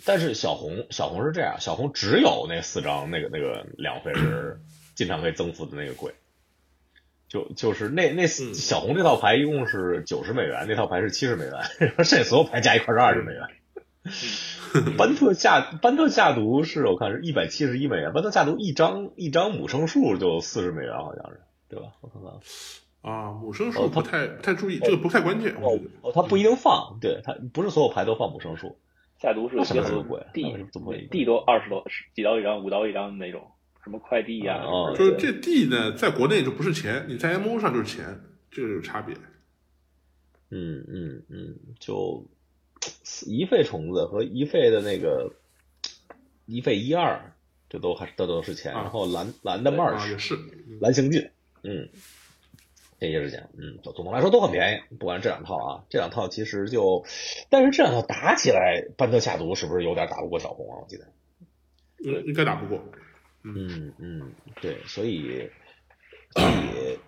[0.05, 4.59] 但是小红小红是这样，小红只有那四张那个那个两费是。
[4.97, 6.15] 经常可以增幅的那个贵，
[7.29, 13.47] 就就是那那小红这套牌一共是九十美元，那套牌是七十美元，剩下所有牌加一块是二十美元。
[14.97, 21.91] 班特下班特下毒是我看是一百七十一美元，班特下毒一张一张母生数就四十美元，好像是对吧？
[22.01, 22.31] 我看看
[23.01, 25.53] 啊，母生数不太不太注意，这个不太关键。
[25.55, 28.77] 哦哦，他不一定放，对它不是所有牌都放母生数。
[29.19, 30.43] 下毒是什么都贵，D
[31.09, 33.51] D 都二十多几刀一张，五刀一张的那种。
[33.83, 34.61] 什么快递呀？
[34.97, 38.19] 就是这地呢，在国内就不是钱，你在 M O 上就是钱，
[38.51, 39.15] 这个有差别。
[40.49, 42.25] 嗯嗯嗯，就
[43.25, 45.31] 一费虫子和一费的那个
[46.45, 47.33] 一费一二，
[47.69, 48.73] 这都还这都是钱。
[48.73, 50.37] 然后蓝蓝的 March 也是
[50.81, 51.29] 蓝星进，
[51.63, 51.87] 嗯，
[52.99, 53.49] 这些是钱。
[53.57, 54.95] 嗯，总总的来说都很便宜。
[54.95, 57.05] 不管这两套啊，这两套其实就，
[57.49, 60.79] 但是这两套打起来，班特下毒是不是有点打不过小红啊？
[60.81, 61.05] 我记得，
[61.99, 62.83] 应应该打不过。
[63.43, 65.49] 嗯嗯，对，所以
[66.31, 66.99] 所以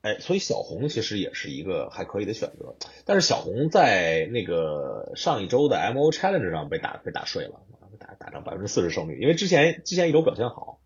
[0.00, 7.60] 哎，所以小红其实也是一个还可以的选择，但是小红在那个上一周的 M O Challenge 上被打被打碎了，
[7.98, 10.78] 打打成百分之四十胜率，因为之前之前一周表现好，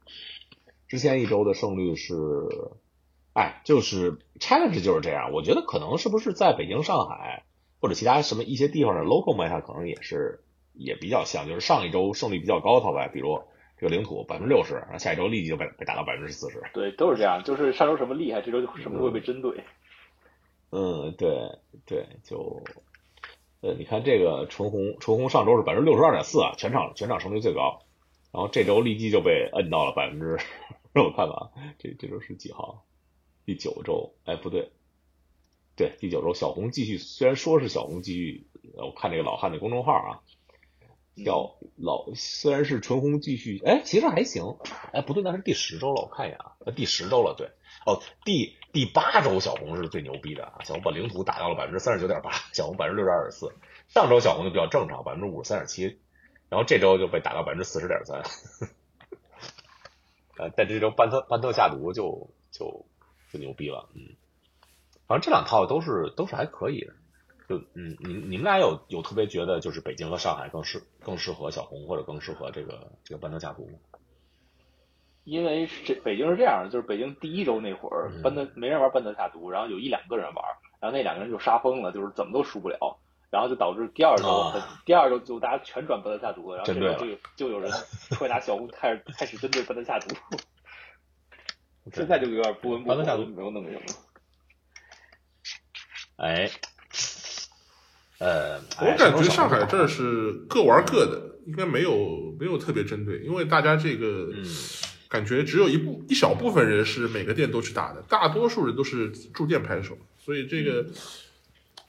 [0.88, 2.14] 之前一周的胜率是，
[3.38, 7.44] 哎，就是 Challenge 就是这样，我觉得可能是不是在北京、上海
[7.80, 10.40] 或者其他什么一些地方的 Local Meta 可能也是
[10.72, 13.40] 也比较像，就是上一周胜率比较高的套牌，比如。
[13.80, 16.60] 这个领土百分之六十，然后下一周立即就被被打到百分之四十。
[16.74, 19.62] 对，都是这样，就是上周什么厉害，这周就什么会被针对。
[20.72, 22.60] 嗯，对对，就
[23.60, 27.78] 呃，你看这个纯红，纯红上周是百分之六十二点四啊，全场全场胜率最高，
[28.32, 30.38] 然后这周立即就被摁到了百分之，
[30.92, 32.82] 让 我看看啊，这这周是几号？
[33.48, 34.12] 第九周？
[34.26, 34.72] 哎，不对，
[35.74, 40.20] 对，第九周小红继续，虽然说是小红继续，我看这个老汉的公众号啊。
[41.24, 44.58] 叫老虽然是纯红继续，哎，其实还行，
[44.92, 47.48] 哎，不对，那是第十周了，我看一眼啊，第十周了，对，
[47.86, 53.50] 哦，第第八周小红是最牛逼的啊，小红把领土打到了百分之三十九点八，小红百分之六十二点四，
[53.88, 55.98] 上周小红就比较正常，百分之五十三点七，
[56.50, 58.22] 然后这周就被打到百分之四十点三，
[60.36, 62.86] 呃，但这周班特班特下毒就就
[63.32, 64.02] 就牛逼了，嗯，
[65.06, 66.92] 反正这两套都是都是还可以的。
[67.48, 73.78] 就嗯，你你们俩有有特别觉得就是北京和上海更适更适合小红或者更适合这个这个班德家族吗？
[75.24, 80.44] 因为这北京是这样的，就是北京第一周那会儿班德没人玩班德下毒，然后有一两个人玩，
[80.80, 82.98] 然后那两个人就杀疯了，就是怎么都输不了，
[83.30, 84.52] 然后就导致第二周
[84.84, 87.70] 第二周就大家全转班德下毒了，然后这周就就有人
[88.12, 90.14] 出来拿小红开始开始针对班德下毒，
[91.92, 93.84] 现在就有点不温不火，没有那么什么。
[96.16, 96.50] 哎。
[98.20, 104.28] 呃，我感觉上海这是各玩各的，应该没有没有特别针对，因为大家这个
[105.08, 110.84] 感觉只有一部一小部分人是每个店都去打的，大多数人都是驻店拍手，所以这个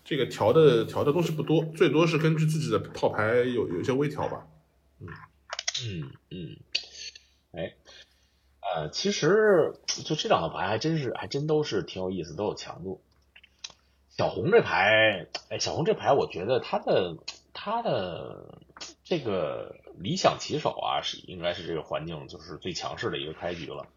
[0.06, 4.46] 这个调的调的东西不多，最多是根据自己的套牌有有一些微调吧。
[5.02, 6.88] 嗯嗯，哎，
[8.75, 13.01] 呃，其实就这两个牌还真是还真都是挺有意思，都有强度。
[14.10, 17.15] 小红这牌，哎，小红这牌，我觉得他的
[17.53, 18.60] 他的
[19.03, 23.88] 这个理想棋手啊，是应该是这个环境就是最强势的一个开局了。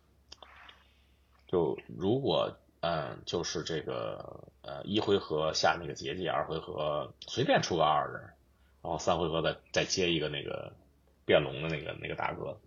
[1.49, 8.23] 就如果嗯，就是这个呃一回合下那个结界，二回合随便出个二人，
[8.83, 10.73] 然后三回合再再接一个那个
[11.25, 12.59] 变龙的那个那个大哥。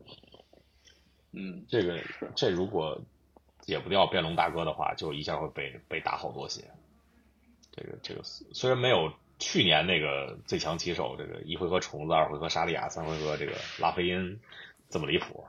[1.36, 2.00] 嗯，这个
[2.36, 3.00] 这如果
[3.62, 6.64] 解不掉变龙大哥的话，就一下会被被打好多血。
[7.72, 14.40] 这个这个虽然没有去年那个最强棋手这个一回合虫子，二回合沙利亚，三回合这个拉菲因
[14.90, 15.44] 这么离谱。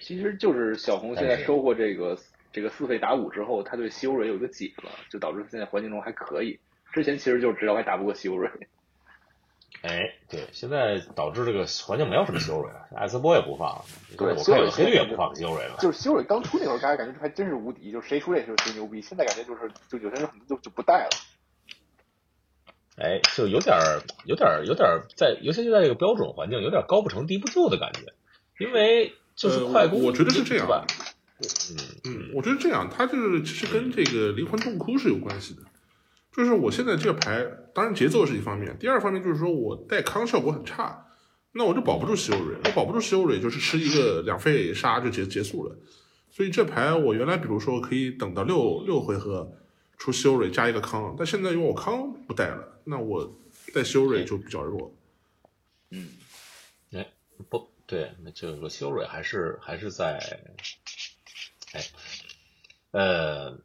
[0.00, 2.18] 其实就是小红现在收获这个
[2.52, 6.58] 这个四费打五之后，他对修蕊有一个解了，就导致现在环境中还可以。
[6.92, 8.50] 之前其实就是知道还打不过修蕊。
[9.82, 13.84] 哎，对，现在导致这个环境没有什么修蕊了，艾斯波也不放，
[14.16, 15.76] 对，我看有黑绿也不放修蕊了。
[15.78, 19.00] 就是修蕊刚出那会儿，大家感觉还真是无敌，就谁出这就谁牛逼。
[19.00, 21.10] 现在感觉就是就有些人就就不带了。
[22.96, 28.12] 哎，就有点儿，有点儿，有点儿在，尤其是在这个标准环境，有点高不成低不就的感觉。
[28.58, 30.66] 因为就是快攻，我觉得是这样。
[31.38, 35.60] 嗯嗯，我觉得这样，它就是其实跟这个灵魂洞窟是有关系的。
[36.36, 41.06] 就是我现在这个牌，当然节奏是一方面，第二方面就是说我带康效果很差，
[41.52, 45.74] 那我就保不住西欧蕊，我保不住西欧蕊，就是吃一个两费杀就结结束了。
[46.30, 49.50] 所以这牌我原来比如说可以等到六六回合
[49.96, 53.34] 出西欧蕊加一个康，但现在因为我康不带了，那我
[53.72, 54.94] 带修蕊就比较弱。
[55.88, 56.10] 嗯，
[56.92, 57.08] 哎，
[57.48, 60.18] 不对，那这个修蕊还是还是在，
[61.72, 61.82] 哎，
[62.90, 63.58] 呃，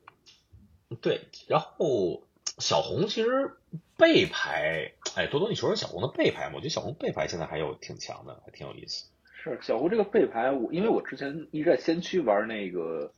[1.02, 2.24] 对，然后。
[2.62, 3.52] 小红其实
[3.98, 9.10] 背牌，哎，多多，你说说小红的背牌，我觉得小红背牌现在还有挺强的，还挺有意思。
[9.44, 13.12] 是小红这个背牌，我因为我之前一直在先驱玩那个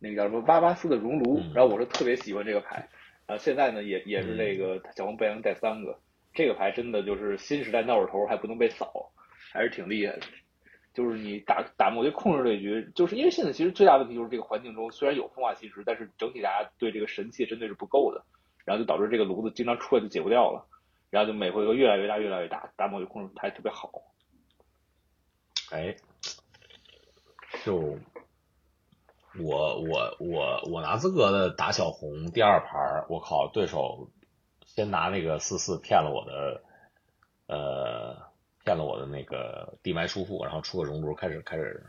[0.00, 2.88] 那个叫什么巴巴斯的熔炉，然后我是特别喜欢这个牌，
[3.26, 5.96] 啊，现在呢也也是这个小红背能带三个，
[6.34, 9.12] 这个牌真的就是新时代闹着头还不能被扫，
[9.52, 10.22] 还是挺厉害的。
[10.92, 18.24] 就是你打打某些控制对局，就是因为现在其实最大问题就是这个环境中虽然有风化侵蚀，但是整体大家对这个神器针对是不够的。
[18.70, 20.64] 然后就导致这个炉子经常出来就解不掉了，
[21.10, 23.90] 然后就每回合越来越大，越来越大，打某个控制台特别好。
[25.72, 25.96] 哎，
[27.64, 27.98] 就
[29.40, 34.08] 我我我我拿资格的打小红第二盘，我靠，对手
[34.64, 36.62] 先拿那个四四骗了我的，
[37.48, 38.30] 呃，
[38.64, 41.84] 骗了我的那个地埋出腹，然后出个熔炉，开始开始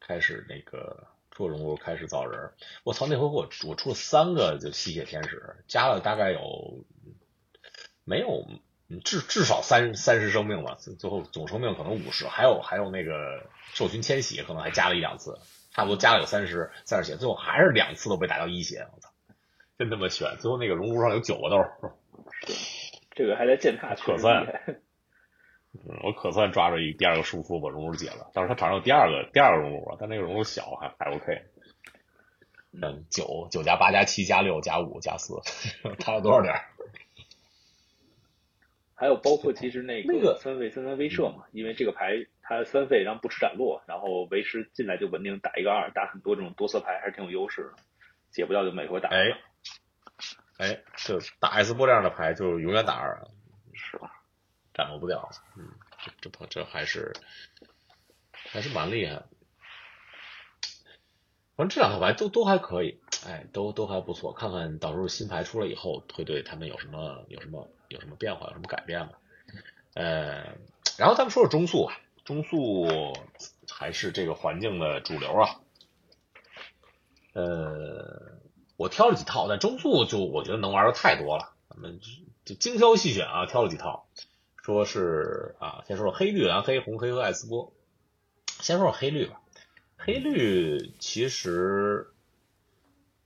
[0.00, 1.11] 开始那个。
[1.32, 2.52] 出熔炉开始造人，
[2.84, 3.06] 我操！
[3.06, 6.84] 那回我我出了三个就吸血天使，加了大概有
[8.04, 8.46] 没有
[9.02, 15.38] 至至少三三十生命吧，最后总生命可能五十，还有还有那个兽群迁徙可能还加了一两次，
[15.72, 19.08] 差不多加了有三十三十血，最后还是两次都被打到一血，我操！
[19.78, 20.36] 真他妈悬！
[20.38, 21.64] 最后那个熔炉上有九个豆，
[23.16, 24.46] 这个还在践踏可算。
[25.74, 28.30] 嗯，我可算抓住一第二个输出把熔炉解了。
[28.34, 31.42] 但是他场上有第二个第二个熔炉啊，但那个熔炉小，还还 OK。
[32.72, 35.40] 嗯，九九加八加七加六加五加四，
[35.98, 36.54] 差了多少点？
[38.94, 47.82] 还有包括其实那个三费三三威慑嘛，因为这个牌它三费然后不吃斩落，然后为师进来就稳定打一个二，打很多这种多色牌还是挺有优势的。
[48.30, 49.08] 解不掉就每回打。
[49.08, 49.24] 哎，
[50.58, 53.26] 哎，就打 S 波这样的牌就永远打二。
[54.74, 55.68] 掌握不了，嗯，
[56.20, 57.12] 这这这还是
[58.32, 59.22] 还是蛮厉害。
[61.54, 64.32] 反正这两套牌都都还可以，哎，都都还不错。
[64.32, 69.12] 看看到时候新牌出来以后，会对他们有什么有什么有什么变化，有什么改变吗？
[69.94, 70.56] 呃，
[70.96, 72.86] 然后咱们说说中速啊，中速
[73.68, 75.60] 还是这个环境的主流啊。
[77.34, 78.38] 呃，
[78.76, 82.00] 我挑了几套，但中速就我觉得能玩的太多了，咱们
[82.46, 84.06] 就精挑细选啊，挑了几套。
[84.62, 87.72] 说是啊，先说说黑绿蓝黑红黑和艾斯波。
[88.60, 89.40] 先说说黑绿吧，
[89.96, 92.06] 黑绿其实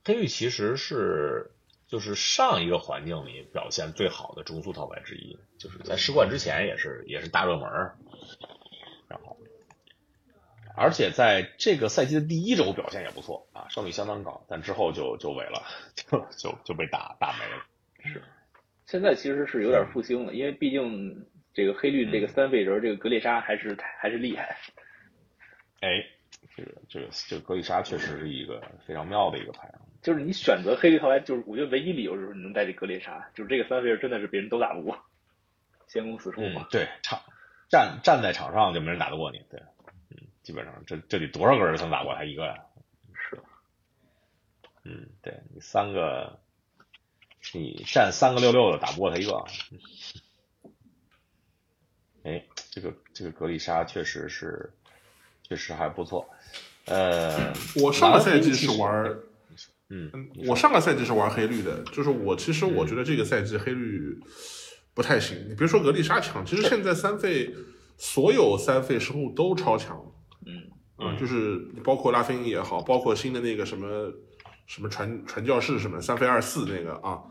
[0.03, 1.51] 黑绿其实是
[1.87, 7.69] 就是上一个环境里表现最好的中速套牌之一，就是在世冠之前也是也是大热门。
[9.07, 9.37] 然后，
[10.75, 17.65] 而且在这个赛季的第一周表现也不错啊，胜率相当高，但之后就就萎了，就就就被打打没了。
[18.11, 18.23] 是。
[18.87, 24.57] 现在其实是有点复兴了，因为毕竟这个黑绿这个三费人这个格列莎还是还是厉害。
[25.81, 25.89] 哎，
[26.55, 29.69] 这个这个这个格丽莎确实是一个非常妙的一个牌。
[30.01, 34.97] 就是你选择黑绿套牌，就是我觉得唯一理由就是你能带这格丽莎，就是这个三费人真的是别人都打不过，
[35.87, 36.65] 先攻四处嘛。
[36.71, 37.19] 对，场
[37.69, 39.43] 站站在场上就没人打得过你。
[39.49, 39.59] 对，
[40.11, 42.55] 嗯，基本上这这得多少个人才能打过他一个呀？
[43.13, 43.37] 是。
[44.85, 46.39] 嗯，对你三个，
[47.53, 49.43] 你站三个六六的打不过他一个。
[52.23, 54.73] 哎，这个这个格丽莎确实是，
[55.43, 56.29] 确实还不错。
[56.85, 59.17] 呃，我上个赛季是玩。
[59.89, 60.11] 嗯，
[60.45, 64.19] 我上个赛季是玩黑绿的，就是我其实我觉得这个赛季黑绿
[64.93, 65.47] 不太行。
[65.47, 67.55] 你别说格丽莎强，其实现在三费
[67.97, 69.97] 所有三费生物都超强。
[70.45, 74.11] 嗯，啊，就是包括拉菲尼也好，包括新的那个什么
[74.67, 77.23] 什么传传教士什么三费二四那个啊，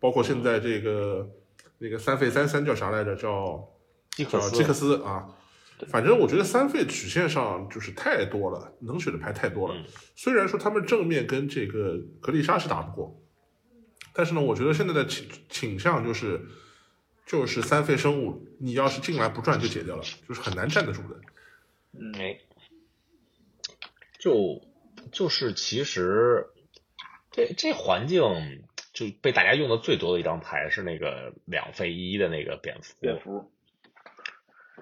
[0.00, 1.28] 包括现在这个
[1.76, 3.14] 那个三费三三叫啥来着？
[3.14, 3.68] 叫
[4.16, 5.28] 叫基克斯啊。
[5.88, 9.74] 反正我觉得三费曲线上就是太多了，能选的牌太多了。
[10.14, 13.20] 虽然说他们正面跟这个格丽莎是打不过，
[14.12, 16.46] 但是呢，我觉得现在的倾倾向就是，
[17.26, 21.20] 就是三费生物，你要是进来不转就解掉了，就是很难站得住的。
[21.92, 22.14] 嗯，
[24.20, 24.62] 就
[25.10, 26.46] 就是其实
[27.34, 28.22] 这这环境
[28.92, 32.94] 就被大家用的最多的一张牌是那个两费一的那个蝙蝠。
[33.00, 33.50] 蝙蝠。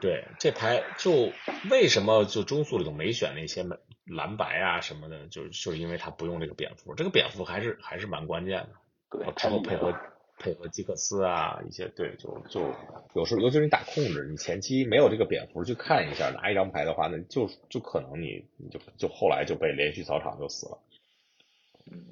[0.00, 1.32] 对这牌就
[1.70, 3.64] 为什么就中速里头没选那些
[4.04, 8.68] 蓝白啊什么的，就就是因为他不用这个蝙蝠，这个蝙蝠还是还是蛮关键的。
[9.10, 9.94] 对，之后配合
[10.38, 12.74] 配合基克斯啊一些，对，就就
[13.14, 20.78] 有时候尤其是你打控制，你前期没有这个蝙蝠去看一下拿一张牌的话，那就就可能你你就就后来就被连续扫场就死了。
[21.90, 22.06] 嗯，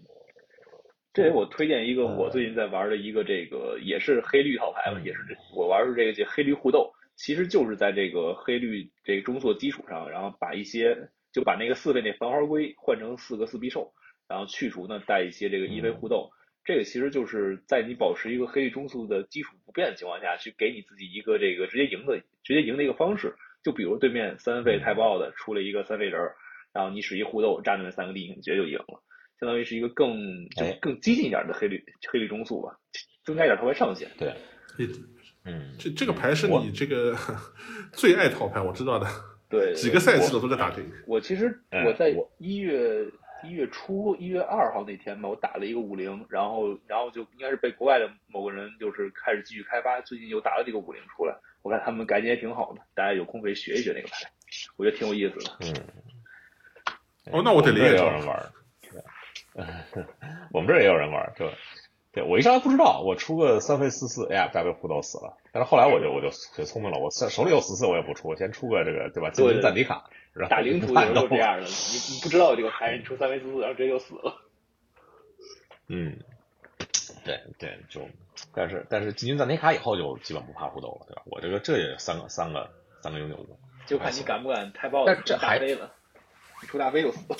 [1.13, 6.93] 这里我推荐一个我最近在玩的一个这个也是黑绿套牌嘛，也是这我玩的这个叫黑绿互斗。
[7.17, 13.93] 其实就是在这个黑绿这个中速基础上，然后把一些就把那个四费那繁花龟换成四个四必兽，
[14.27, 16.31] 然后去除呢带一些这个一费互斗，
[16.65, 23.35] 这个其实就是在你保持一个黑绿中速的基础不变的情况下去给你自己一个这个直接赢的直接赢的一个方式。
[23.63, 26.19] 就比如对面三费太暴的出了一个三费人，
[26.73, 29.03] 然后你使一互斗占那三个地，你直接就赢了，
[29.41, 30.15] 相当于是一个更
[30.51, 32.79] 就更激进一点的黑绿黑绿中速吧，
[33.25, 34.09] 增加一点套牌上限。
[34.19, 34.33] 对。
[35.45, 37.17] 嗯，这这个牌是你这个
[37.93, 39.07] 最爱套牌，我知道的。
[39.49, 40.89] 对，几个赛季都在打这个。
[41.07, 43.05] 我其实我在一月
[43.43, 51.35] 一月初一月二号那天吧，我打了一个五零，然后然后就应该是被国外的某个人就是开始继续开发，最近又打了这个五零出来。
[51.63, 54.31] 我看他们改进也挺好的，大家有空可以学一学那个牌，
[54.77, 55.57] 我觉得挺有意思的。
[55.61, 55.75] 嗯。
[57.33, 57.93] 哦，那我得练。
[57.93, 58.53] 也有人玩。
[60.53, 61.53] 我们这儿也有人玩，这。
[62.13, 65.37] 对我一上来不知道，我出个三飞四四，哎呀，大被互斗死了。
[65.53, 69.31] 但是后来我就我就可聪明了，我手里有四四，我也不出，我先出个这个，对吧？
[69.31, 70.11] 金赞迪卡。
[70.49, 74.41] 打领土也是这样的，你你不知道这个牌，你出三飞四四，然后直接就死了。
[75.87, 76.19] 嗯，
[77.25, 78.09] 对对，就
[78.55, 81.23] 但是但是进军赞迪卡以后就基本不怕互斗了，对吧？
[81.27, 82.71] 我这个这也三个三个
[83.03, 85.93] 三个永久的，就看你敢不敢太爆了，这大飞了，
[86.63, 87.37] 出大飞就死了。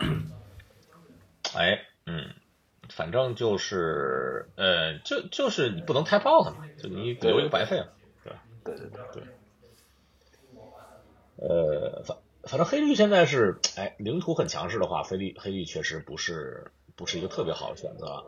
[0.00, 0.24] 嗯，
[1.54, 2.30] 哎，嗯。
[2.88, 7.86] 反正就是，呃，就就是你不能太爆他嘛，就你留一个白费嘛，
[8.22, 8.42] 对吧？
[8.64, 9.22] 对对对对。
[11.36, 18.26] 呃，反反正黑绿现在是，哎，领土很强势的话，黑绿黑绿确实不是不是一个特别好的选择。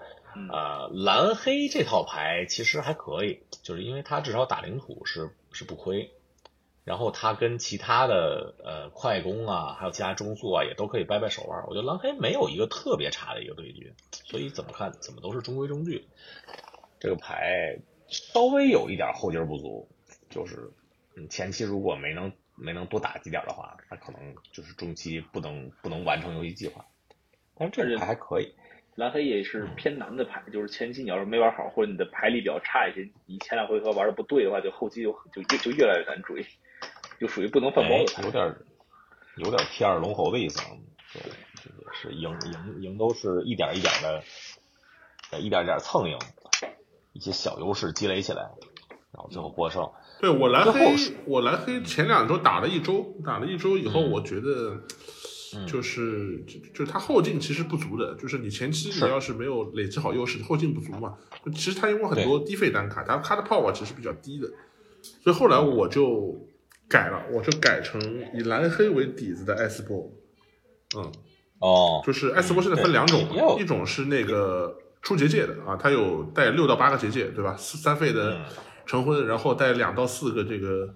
[0.50, 6.10] 啊，蓝黑这套牌其实还可以，就是因为它至少打领土是是不亏。
[6.84, 11.64] 然后他跟其他的呃快攻啊，还有其他中速啊，也都可以掰掰手腕。
[11.66, 16.06] 我觉得蓝黑没有一个特别差的一个对局，所以怎么看怎么都是中规中矩。
[17.00, 19.88] 这个牌稍微有一点后劲不足，
[20.28, 20.70] 就是
[21.16, 26.84] 嗯前期如果没能没能多打几点的话，那可能就是中期不能不能完成游戏计划。
[27.56, 28.54] 但是这个牌还可以，
[28.96, 36.44] 蓝黑也是偏难的牌，就是前期你要是没玩好，或者你的牌力比较差一些，你前两回合玩的不对的话，就后期就就越就越来越难追。
[37.24, 38.54] 就属于不能犯包的，有点
[39.36, 40.60] 有点 T 二龙喉的意思，
[41.14, 41.22] 对，
[41.64, 46.18] 就是赢赢赢都是一点一点的，一点点蹭赢，
[47.14, 48.42] 一些小优势积累起来，
[49.10, 49.90] 然后最后获胜。
[50.20, 50.94] 对我蓝黑，
[51.24, 54.82] 我蓝黑前两周打了一周，打了一周以后，我觉得
[55.66, 61.16] 就是就就他后劲其实不足的，就是你前期你要是没有累积好优势，后劲不足嘛。
[61.54, 64.46] 其实他因为很多低费单卡，他他的 power 其实比较低的，
[65.22, 66.46] 所以后来我就。
[66.88, 68.00] 改了，我就改成
[68.34, 70.12] 以蓝黑为底子的艾斯波，
[70.96, 71.12] 嗯，
[71.58, 73.26] 哦，就是艾斯波现在分两种，
[73.58, 77.56] 一种是那个出结界的啊，它有带六到八个结界，对吧？
[77.56, 78.44] 三费的
[78.86, 80.94] 成婚，然后带两到四个这个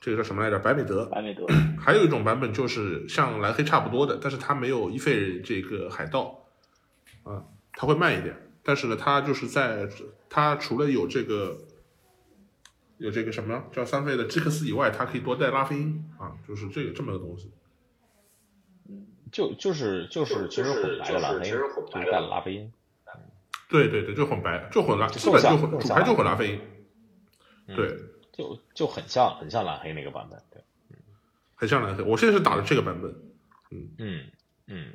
[0.00, 0.58] 这个叫什么来着？
[0.60, 1.04] 白美德。
[1.06, 1.44] 白美德。
[1.80, 6.46] 还有一种版本就是像蓝黑差不多的，但是它没有一费这个海盗，
[7.24, 7.42] 啊，
[7.72, 8.34] 它会慢一点。
[8.62, 9.88] 但是呢，它就是在
[10.28, 11.58] 它除了有这个
[12.98, 17.50] 有这个什么叫三费的基克斯以外，它可以多带拉菲因啊，就是这个这么个东西。
[19.32, 22.72] 就就是就是其实混白的拉黑，就是带了拉菲因。
[23.68, 26.60] 对对对，就混白，就混拉，基本就混主牌就混拉菲音。
[27.76, 27.98] 对，
[28.32, 30.62] 就就很像很像蓝黑那个版本，对，
[31.54, 32.02] 很像蓝黑。
[32.02, 33.14] 我现在是打的这个版本。
[33.70, 34.24] 嗯嗯
[34.68, 34.94] 嗯，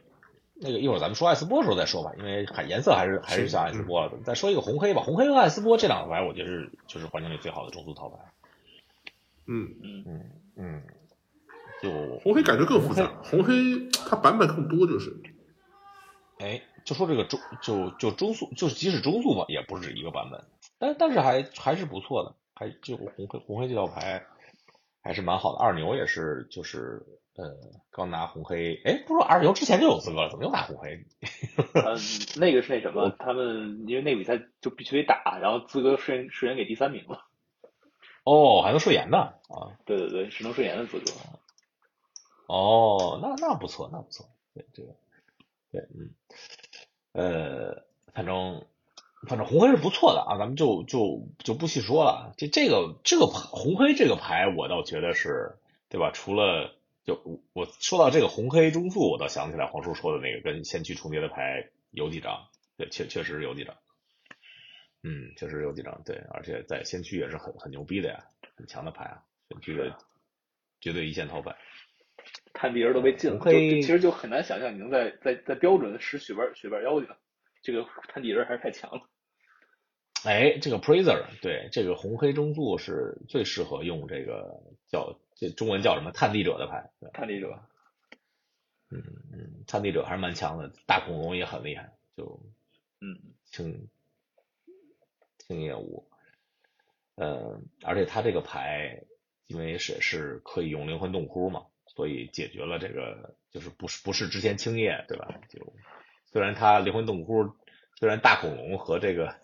[0.63, 4.17] 那个一会儿咱们说艾斯波的时候再说吧，因为颜色还是还是像艾斯波的。
[4.23, 8.17] 再说一个红黑吧，红黑和艾斯波这两个牌，我觉得是就是环境里最好的中速套牌。
[9.45, 10.83] 嗯嗯嗯嗯。
[11.81, 13.53] 就红黑感觉更复杂，红黑
[13.91, 15.21] 它版本更多，就是，
[16.39, 20.45] 哎，就说这个中就就中速，就是即使中速吧，也不是一个版本，
[20.79, 24.25] 但但是还还是不错的，还就红黑红黑这套牌
[25.01, 25.59] 还是蛮好的。
[25.61, 27.03] 二牛也是，就是
[27.35, 27.57] 呃，
[27.89, 31.03] 刚拿红黑，哎，不是二游之前就有资格了，怎么又拿红黑？
[31.73, 31.97] 嗯，
[32.37, 37.25] 那个是那什么，他们因为那比赛就必须得打，然后资格顺顺延给第三名了。
[38.23, 39.73] 哦，还能顺延的啊？
[39.85, 41.05] 对对对，是能顺延的资格。
[42.45, 44.89] 哦，那那不错，那不错，对这个，
[45.71, 46.13] 对，嗯，
[47.13, 48.63] 呃，反正
[49.27, 52.33] 反正红黑是不错的啊，咱们就就就不细说了。
[52.37, 55.55] 这这个这个红黑这个牌，我倒觉得是，
[55.89, 56.11] 对吧？
[56.11, 62.47] 除了就我说到这个红黑中速，我倒想起来黄叔说的那个跟先驱重叠的牌有几张，
[62.77, 63.75] 对，确确实有几张，
[65.03, 68.23] 嗯，确实有几张，对，而且在先驱也是很很牛逼的呀，
[68.55, 69.97] 很强的牌啊，先驱的
[70.79, 71.55] 绝对一线套牌。
[72.53, 77.09] 探地人都被禁了，就其实就很难想象你能在在在标准使血瓣血瓣妖精，
[77.61, 79.01] 这个探地人还是太强了。
[80.23, 86.89] 哎，这个 Praiser 对这个红黑中速是最适合用这个叫这中文叫什么探地者的牌。
[87.13, 87.59] 探地者，
[88.89, 92.39] 嗯嗯，探地者还是蛮强的，大恐龙也很厉害，就
[93.01, 93.89] 嗯轻
[95.39, 96.07] 轻业务，
[97.15, 99.03] 呃，而且他这个牌
[99.47, 101.65] 因为是是可以用灵魂洞窟嘛。
[101.95, 105.39] 所以解决了这个，就是不是不是之前青叶对吧？
[105.47, 105.73] 就
[106.25, 107.53] 虽然他灵魂洞窟，
[107.99, 109.35] 虽然大恐龙和这个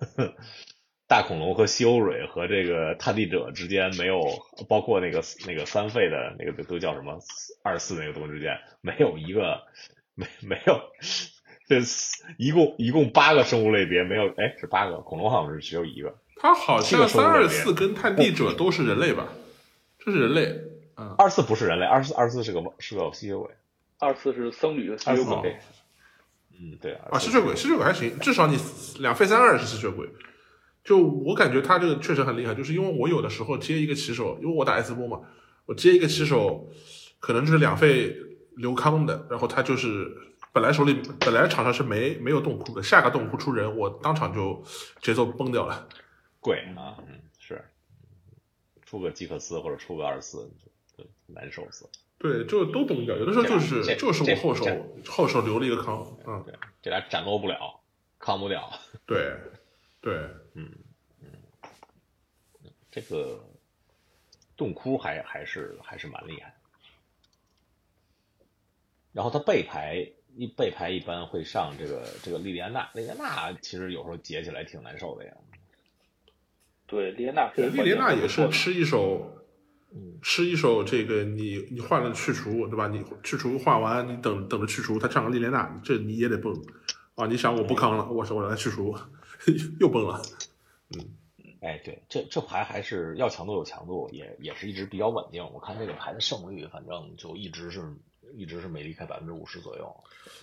[1.09, 4.21] 大恐龙和西欧蕊和这个探地者之间没有，
[4.69, 7.19] 包括那个那个三费的那个都叫什么
[7.63, 9.63] 二四那个东西之间没有一个
[10.13, 10.79] 没没有
[11.67, 11.79] 这
[12.37, 19.29] 一共一共八个生物类别没有哎是八个恐龙好像是只有一个，它好像三二四跟探地者都是人类吧？
[19.97, 20.61] 这是人类。
[21.17, 23.49] 二四不是人类，二四二四是个是个吸血鬼，
[23.99, 25.57] 二四是僧侣的吸血鬼。
[26.51, 28.59] 嗯，对啊，吸血鬼吸血鬼还行，至少你
[28.99, 30.09] 两费三二是吸血鬼。
[30.89, 35.21] 就我感觉他这个确实很厉害，就是因为我有的时候接一个棋手，因为我打 S 波嘛，
[35.67, 36.67] 我接一个棋手
[37.19, 38.17] 可能就是两费
[38.55, 40.11] 刘康的，然后他就是
[40.51, 44.63] 本来手里本来场上是没没有洞窟的，下个洞窟出人，我当场就
[44.99, 45.87] 节奏崩掉了。
[46.39, 47.63] 鬼啊，嗯，是
[48.83, 50.51] 出个基克斯或者出个二四。
[51.27, 53.15] 难受死了，对，就都崩掉。
[53.15, 54.65] 有的时候就是就是我后手
[55.07, 57.79] 后手留了一个康，嗯，对，这俩斩落不了，
[58.17, 58.69] 扛不了。
[59.05, 59.31] 对，
[60.01, 60.27] 对，
[62.91, 63.43] 这个
[64.55, 66.55] 洞窟还还是还是蛮厉害。
[69.11, 75.33] 然后他背牌一背牌一般会上这个这个莉莉安娜，莉莉安娜其实有时候解起来挺难受的呀。
[76.85, 79.35] 对，莉莉安娜，莉莉安娜也是吃一手。
[80.21, 82.87] 吃一手这个，你你换了去除，对吧？
[82.89, 86.53] 你去除换完，你等等着去除，他上个莉莲娜，这你也得崩
[87.15, 87.25] 啊！
[87.25, 88.95] 你想我不坑了，我我来去除，
[89.81, 90.21] 又崩了。
[90.91, 91.17] 嗯，
[91.61, 95.43] 哎，对，这这牌还是要强度有强度，也也是一直比较稳定。
[95.53, 97.81] 我看这个牌的胜率，反正就一直是
[98.35, 99.95] 一直是没离开百分之五十左右。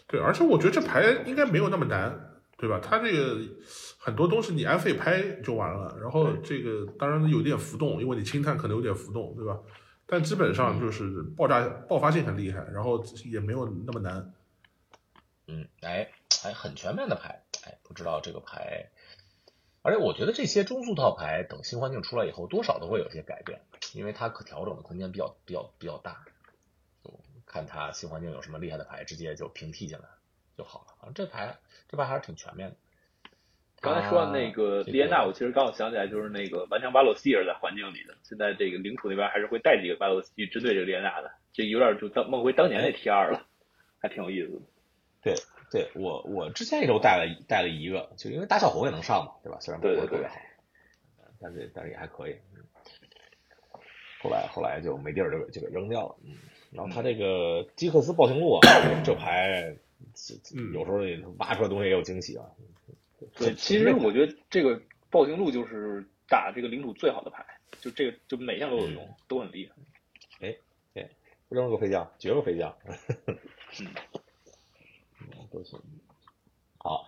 [0.07, 2.33] 对，而且我觉得这牌应该没有那么难。
[2.59, 2.81] 对吧？
[2.83, 3.39] 它这个
[3.99, 9.61] 很多东西你按费拍就完了，然后这个当然有点浮动，因为你清碳可能有点浮动，对吧？
[10.07, 14.33] 但基本上就是爆炸爆发性很厉害，然后也没有那么难。
[15.49, 16.11] 嗯，哎，
[16.45, 18.89] 哎，很全面的牌，哎，不知道这个牌，
[19.87, 23.61] 而且我觉得这些中速套牌等新环境出来以后，多少都会有些改变，
[23.95, 26.25] 因为它可调整的空间比较比较比较大，
[27.05, 27.15] 就
[27.47, 30.05] 看它新环境有什么厉害的牌，直接就平替进来
[30.59, 30.87] 就好了。
[31.01, 31.57] 反正这牌。
[31.89, 32.77] 这牌还是挺全面的。
[33.81, 38.17] 刚才说的那个莉安娜，我其实刚好想起来，就是那个顽强巴洛希尔在环境里的。
[38.25, 43.47] 现在这个领土那边还是会带几个巴洛希针对这个莉安娜的，这有点就当梦回当年那 T 二了，
[44.01, 44.63] 还挺有意思的。
[45.27, 45.35] 对，
[45.73, 49.59] 对我我之前也都带了带了一个，就因为大小红也能上嘛，对吧？
[49.61, 50.37] 虽然不是特别好，
[51.41, 52.37] 但是但是也还可以。
[54.23, 56.17] 后来后来就没地儿就给就给扔掉了。
[56.25, 56.37] 嗯，
[56.71, 58.61] 然后他这个基克斯暴行录啊，
[59.05, 59.77] 这牌
[60.73, 62.47] 有时候挖出来东西也有惊喜啊。
[63.37, 67.45] 对，其实我觉得这个暴行录就是打这个领主最好的牌，
[67.81, 70.47] 就这个就每项都有用，都很厉害。
[70.47, 70.57] 哎，
[70.95, 71.09] 对，
[71.49, 72.75] 扔个飞将，绝个飞将。
[73.81, 73.87] 嗯，
[75.51, 75.79] 都行。
[76.79, 77.07] 好，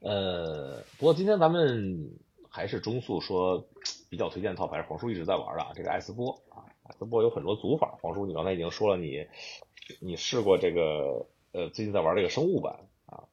[0.00, 2.18] 呃，不过今天咱们
[2.48, 3.66] 还是中速说
[4.08, 7.98] 比较推荐套牌，黄叔一直在玩的啊这个艾斯波啊，艾斯波有很多组法。
[8.00, 9.26] 黄叔，你刚才已经说了，你
[10.00, 13.24] 你试过这个呃，最近在玩这个生物版啊，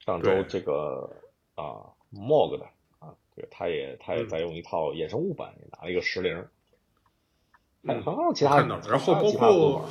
[0.00, 1.16] 上周这个
[1.54, 2.66] 啊 Mog 的
[2.98, 6.46] 啊，这个他也他也在用一套衍生物版，也拿了一个十零。
[7.82, 8.02] 嗯，
[8.34, 9.88] 其他然后包括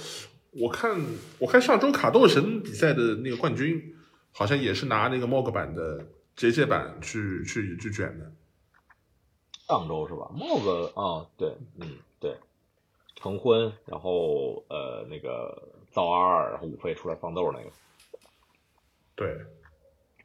[0.59, 0.99] 我看
[1.39, 3.93] 我看上周卡斗神比赛的那个冠军。
[4.33, 6.05] 好像也是拿那个 MOG 版的
[6.35, 8.31] 结界版去去去卷的，
[9.67, 11.87] 上周是吧？MOG 啊，对，嗯，
[12.19, 12.37] 对，
[13.15, 17.71] 成婚，然后呃那个造二，然后五费出来放豆那个，
[19.15, 19.39] 对，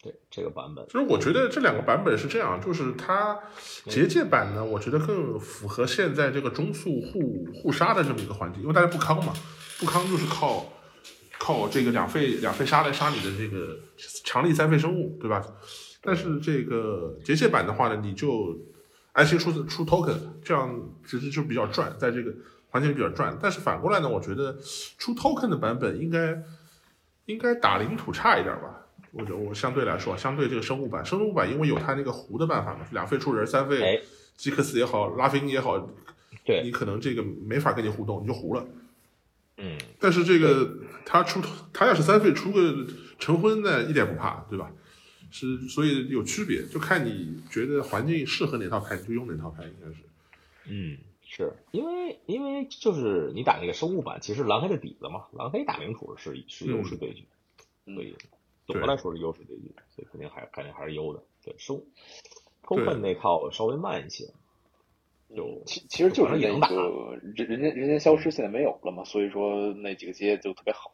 [0.03, 0.85] 对，这个版本。
[0.89, 3.41] 其实我觉得这两个版本是这样，就是它
[3.87, 9.33] 结界版呢，我觉得更符合现在这个中速互互杀的这么一个环境，因为大家不康嘛，
[9.83, 10.67] 不康就是靠。
[11.45, 13.77] 靠这个两费两费杀来杀你的这个
[14.23, 15.45] 强力三费生物，对吧？
[16.01, 18.57] 但是这个结界版的话呢，你就
[19.11, 20.73] 安心出出 token，这样
[21.05, 22.33] 其实就比较赚，在这个
[22.69, 23.37] 环境里比较赚。
[23.43, 24.57] 但是反过来呢，我觉得
[24.99, 26.41] 出 token 的版本应该
[27.25, 28.87] 应该打领土差一点吧？
[29.11, 34.01] 我觉得我相对来说，相对这个生物版，生物版因为有它那个糊的办法嘛，两费出人，三费
[34.37, 35.77] 基克斯也好，拉菲尼也好，
[36.45, 38.65] 对你可能这个没法跟你互动，你就糊了。
[39.57, 41.41] 嗯，但是这个他出
[41.73, 42.87] 他要是三岁出个
[43.19, 44.73] 成婚呢，一点不怕，对吧？
[45.31, 50.03] 是，所以有区别，就看你觉得环境适合哪套牌，你就用哪套牌，应该是。
[50.67, 57.25] 嗯，是因为因为就是你打那个生物版，其实蓝黑的底子嘛，蓝黑打领土是是优势对局，
[57.87, 58.15] 所以
[58.67, 61.23] 总的来说是优势对局，所以肯定还肯定还是优的。
[61.45, 61.83] 对，生
[62.69, 64.33] 抽分那套稍微慢一些。
[65.35, 70.91] 就其其实就是那个人人间人间消失现在没有了嘛，所以说那几个街就特别好。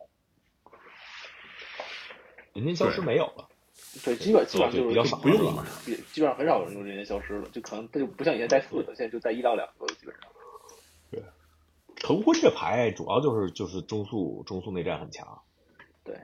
[2.52, 3.48] 人间消失没有了，
[4.04, 5.66] 对，基本基本上就是比较少不用了嘛，
[6.12, 10.30] 基本上很少有人用人间消失了，就可能它就不像以前带四个，现在就带一到两个基本上。
[11.10, 11.22] 对，
[11.96, 15.40] 成婚这牌主要就是就是中速中速内战很强。
[16.04, 16.16] 对，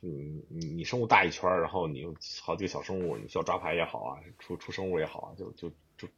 [0.00, 6.08] 你你你生物大一圈，然后你有好几个小生物，你需要抓牌也好啊，出出生物也好啊，就就就。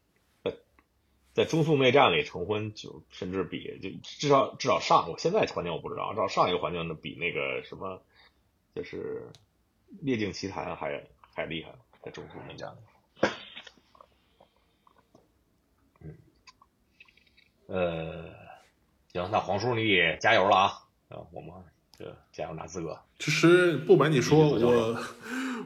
[1.35, 8.01] 在中速内战里成婚就甚至比就至少至少上我现在环境我不知道，至少上一个环境的比那个什么
[8.73, 9.27] 就是
[10.01, 11.05] 列境奇谭还
[11.35, 11.75] 还厉害，
[12.05, 12.77] 在中速内战。
[16.03, 16.17] 嗯，
[17.67, 18.33] 呃，
[19.13, 20.67] 行，那黄叔你也加油了啊！
[21.09, 21.53] 啊，我们
[21.99, 22.97] 这加油拿资格。
[23.19, 24.97] 其实不瞒你说，我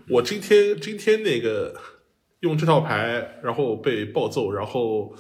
[0.08, 1.78] 我今天今天那个
[2.40, 5.14] 用这套牌，然后被暴揍，然后。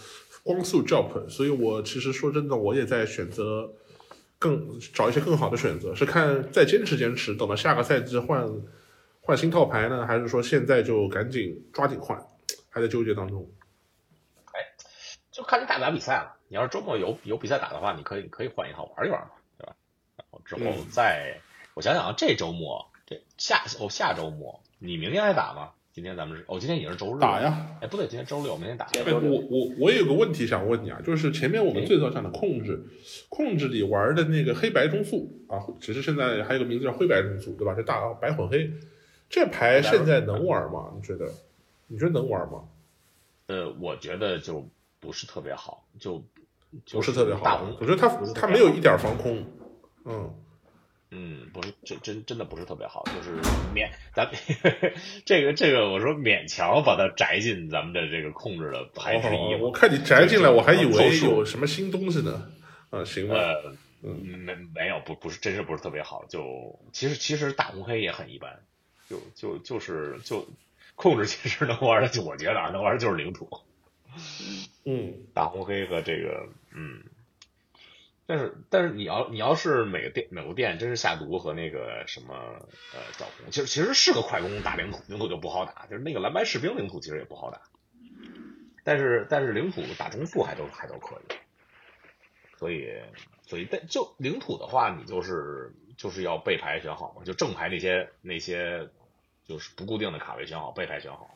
[0.48, 3.70] 光速 drop，所以我其实说真的，我也在选择
[4.38, 8.48] 更找一些更好的选择，是看再坚持坚持，等到下个赛季换
[9.20, 12.18] 换新套牌呢，还是说现在就赶紧抓紧换，
[12.70, 13.46] 还在纠结当中。
[14.46, 14.72] 哎，
[15.30, 16.34] 就看你打不打比赛了。
[16.48, 19.76] 你要是周末有有比赛打的话，你可以可以换一套玩一玩嘛，对吧？
[20.16, 21.38] 然后之后再
[21.74, 25.72] 我想想啊，这周末这下哦下周末你明天还打吗？
[25.98, 27.76] 今天咱们是哦，今天已经是周日打呀？
[27.80, 28.86] 哎，不对，今天周六，明天打。
[29.04, 32.80] 我我我有个问题想问你啊，就是前面我们最早讲的控制，
[33.28, 37.74] 控制里玩的那个黑白中速啊，其实现在还有个名字叫灰白中速，对吧？
[37.74, 38.70] 这大白混黑，
[39.28, 40.92] 这牌现在能玩吗？
[40.94, 41.28] 你觉得？
[41.88, 42.62] 你觉得能玩吗？
[43.48, 44.64] 呃，我觉得就
[45.00, 46.22] 不是特别好，就
[46.92, 47.66] 不是特别好。
[47.80, 49.44] 我觉得他他没有一点防空，
[50.04, 50.32] 嗯。
[51.10, 53.40] 嗯，不是，这真真的不是特别好，就是
[53.74, 54.30] 勉咱
[55.24, 59.54] 这个 这个，我说勉强把它摘进咱们的这个控制的排之一。
[59.54, 62.50] 我看你摘进来，我还以为有什么新东西呢。
[62.90, 63.34] 啊，行吧。
[64.02, 66.24] 呃，没没有，不不是，真是不是特别好。
[66.28, 68.60] 就其实其实大红黑也很一般，
[69.08, 70.46] 就就就是就
[70.94, 73.48] 控制其实能玩的，就我觉得啊，能玩的就是领土。
[74.84, 77.02] 嗯，大红黑和这个嗯。
[78.28, 82.34] 但是但是你要你要是每个店每个店真是下毒和那个什么
[82.92, 87.62] 呃找工，其实其实是个快攻打领土，领土就不好打，就是那个蓝白士兵领土其实也不好打，
[88.84, 91.34] 但是但是领土打中速还都还都可以，
[92.58, 93.00] 所以
[93.46, 98.90] 所以但就领土的话，你就是就是要背牌选好嘛，就正牌那些那些
[99.46, 101.34] 就是不固定的卡位选好，背牌选好，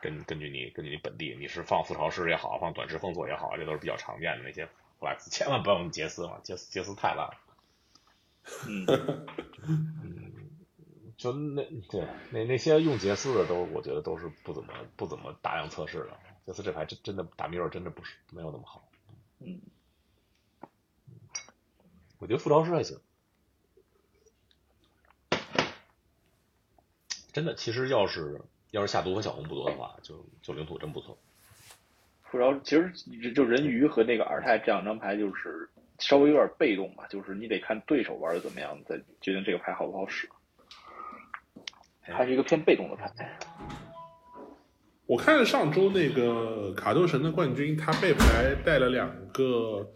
[0.00, 4.66] 根根据你根据你本地，你是放覆巢师也好，放短时封锁也好，这都是比较常见的那些
[4.98, 7.34] flex，千万不要用杰斯嘛，杰斯杰斯太烂了。
[8.66, 8.86] 嗯，
[9.66, 10.32] 嗯，
[11.16, 16.16] 就那对那那些用杰斯的都，我觉得都是不怎么不怎么大量测试的。
[16.46, 18.88] 杰斯这牌真真的打 mirror 真的不是没有那么好。
[19.40, 19.60] 嗯，
[22.18, 23.00] 我觉得副招师还行。
[27.32, 28.40] 真的，其实要是
[28.70, 31.18] 要是下毒和小红不多的话，就就领土真不错。
[32.36, 35.66] 不知道，其实就人鱼和那个尔泰这两张牌就是
[35.98, 40.28] 稍微有点被动吧，就是你得看对手玩的怎么样，再决定这个牌好不好使。
[42.02, 43.10] 还是一个偏被动的牌。
[45.06, 49.92] 我看上周那个卡斗神的冠军，他背牌带了两个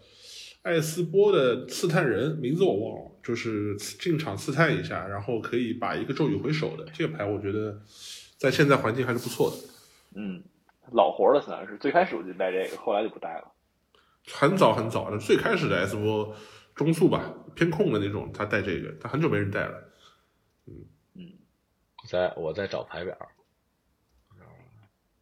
[0.62, 6.86] 艾斯波的刺探人，名字我忘了，就是进场刺探一下，然后可以把一个咒语回手的。
[6.94, 7.80] 这个牌我觉得
[8.38, 9.56] 在现在环境还是不错的。
[10.16, 10.42] 嗯，
[10.92, 13.52] 老活了，算是最开始我就带这个，后来就不带了。
[14.32, 16.34] 很早很早的，最开始的 S 波
[16.74, 19.90] 中速吧，偏控的那种，他带这个，他很久没人带了。
[20.66, 20.74] 嗯
[21.14, 21.32] 嗯
[22.06, 23.16] 在我在找牌表，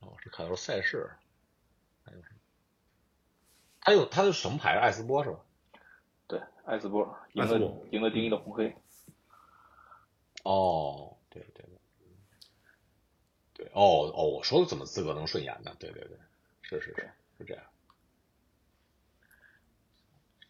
[0.00, 1.10] 哦，这看的是赛事，
[2.04, 2.36] 还有什么？
[3.80, 4.78] 他有他是什么牌？
[4.78, 5.38] 艾斯波是吧？
[6.26, 7.58] 对，艾斯波赢了
[7.90, 8.74] 赢了丁一的红黑。
[10.44, 11.07] 哦，
[13.78, 15.72] 哦哦，我说的怎么资格能顺延呢？
[15.78, 16.18] 对对对，
[16.62, 17.62] 是是是是这样。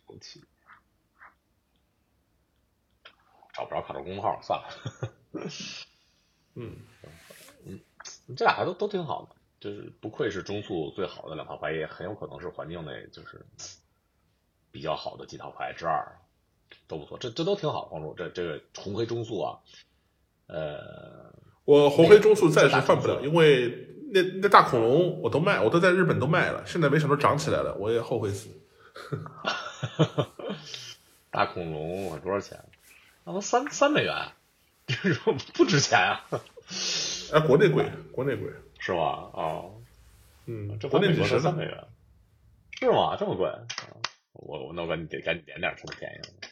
[0.07, 0.43] 后期
[3.53, 5.13] 找不着卡住公众号，算了。
[6.55, 6.79] 嗯，
[8.35, 13.45] 这俩牌都都挺好的，就是不愧是中速最好的两套牌，也很有可能是环境内就是
[14.71, 16.19] 比较好的几套牌之二，
[16.87, 17.85] 都不错，这这都挺好。
[17.89, 19.61] 黄主，这这个红黑中速啊，
[20.47, 21.35] 呃，
[21.69, 28.49] 我红黑中速暂时换不了，因为那那大恐龙我都卖，我都在日本都卖了，现在没想到涨起来了，我也后悔死。
[31.31, 32.59] 大恐龙我多少钱？
[33.23, 34.15] 他妈三三美元，
[34.89, 36.25] 这种不值钱啊，
[37.35, 38.49] 哎，国内贵，国内贵，
[38.79, 39.29] 是吧？
[39.35, 39.75] 哦，
[40.47, 41.41] 嗯，这国内美国几十呢。
[41.43, 41.85] 才三美元，
[42.81, 43.15] 是吗？
[43.21, 43.47] 这么贵？
[43.47, 43.61] 啊
[44.33, 46.48] 我我那我赶紧得赶紧点点，特别便宜了。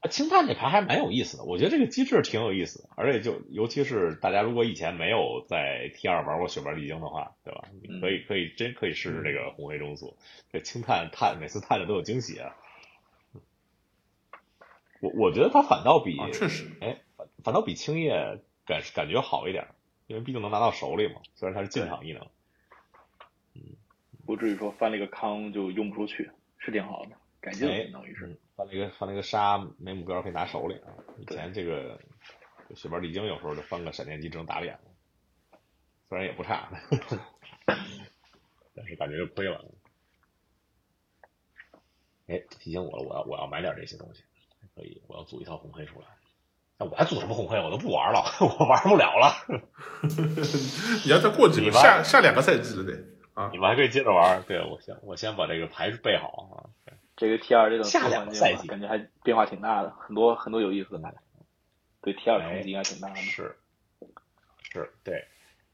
[0.00, 7.64] 啊，清探这牌还蛮有意思的，我觉得这个机制挺有意思的，而且就尤其是大家如果以前没有在 T 二玩过血瓣丽晶的话，对吧？
[7.82, 10.16] 你可以可以真可以试试这个红黑中速，
[10.52, 12.54] 这清探探每次探的都有惊喜啊。
[15.00, 19.66] 我我觉得它反倒比啊，确实，哎，反反倒比青叶感感觉好一点，
[20.06, 22.24] 因为毕竟能拿到手里嘛，虽然它是进场异能。
[24.26, 28.38] 不至于说翻了一个坑就用不出去，是挺好的，改进了哎相当于是。
[28.58, 30.90] 嗯，翻了一个把那个沙没目标可以拿手里啊。
[31.18, 31.98] 以前这个
[32.74, 35.60] 雪豹丽晶有时候就翻个闪电击只能打脸了，
[36.08, 36.68] 虽然也不差，
[38.74, 39.64] 但是感觉就亏了。
[42.26, 44.22] 哎，提醒我了，我要我要买点这些东西，
[44.74, 46.06] 可以，我要组一套红黑出来。
[46.78, 47.56] 那我还组什么红黑？
[47.58, 49.32] 我都不玩了， 我玩不了了。
[51.04, 52.92] 你要再过几个下下两个赛季了得
[53.34, 54.42] 啊你，们还可以接着玩。
[54.42, 56.70] 对我先我先把这个牌备好啊。
[57.18, 61.12] 这个 T 二这种环境吧两个赛季感觉还变化挺大的，很多很多有意思的牌，
[62.00, 63.16] 对 T 二冲击应该挺大的。
[63.16, 63.56] 是
[64.72, 65.24] 是，对。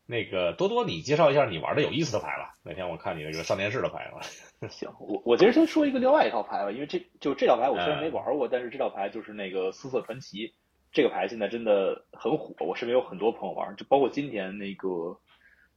[0.07, 2.57] 那个多多，你介绍一下你玩的有意思的牌吧。
[2.63, 4.21] 那天我看你那个上电视的牌了。
[4.69, 10.53] 行，我我其实先说一个另外一套牌吧，因为这就这套牌我虽然嗯没玩过，但是这套牌就是那个四色传奇，
[10.93, 15.19] 这个牌现在真的很火，我身边有很多朋友玩，就包括今天那个，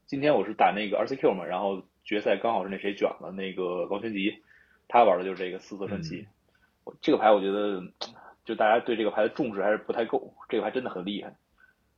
[0.06, 4.44] 今天我是打那个 RCQ 嘛，然后决赛刚好是那谁卷了那个王全吉，
[4.88, 6.28] 他玩的就是这个四色传奇，
[6.84, 7.82] 我这个牌我觉得
[8.46, 11.36] 就大家对这个牌的重视还是不太够，这个牌真的很厉害，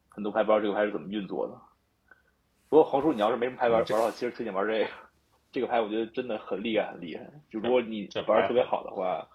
[0.08, 1.60] 很多牌不知道这个牌是怎么运作的。
[2.70, 4.90] 不过黄叔，你要是没什么牌玩玩的话，其实推荐玩这个。
[5.52, 7.24] 这个牌我觉得真的很厉害，很厉害。
[7.50, 9.28] 就如果你玩的特别好的话，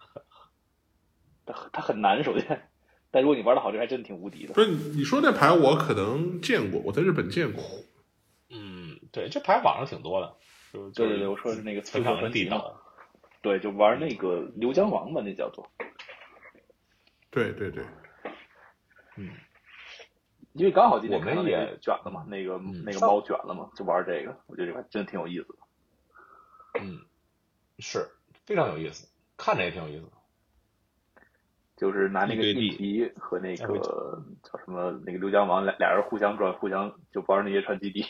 [1.45, 2.69] 它很它很难，首先，
[3.11, 4.55] 但如果你玩的好，这还真的挺无敌的。
[4.55, 7.65] 不是你说那牌我可能见过，我在日本见过。
[8.49, 10.37] 嗯，对，这牌网上挺多的。
[10.73, 12.81] 就对对对，我说的是那个四色非常的传奇嘛，地道。
[13.45, 15.71] 对，就玩那个刘江王吧，那叫做。
[17.31, 17.85] 对对对，
[19.19, 19.29] 嗯
[20.55, 26.81] 因为刚好今天我们也卷了嘛，那个嗯那个猫卷了嘛，就玩这个，我觉得这牌真的挺有意思的。
[26.81, 27.05] 嗯，
[27.79, 28.09] 是
[28.47, 30.11] 非常有意思，看着也挺有意思。
[31.77, 38.07] 就是拿那个地皮和那个叫什么那个刘江王俩俩人互相转，互相就玩那些传奇地。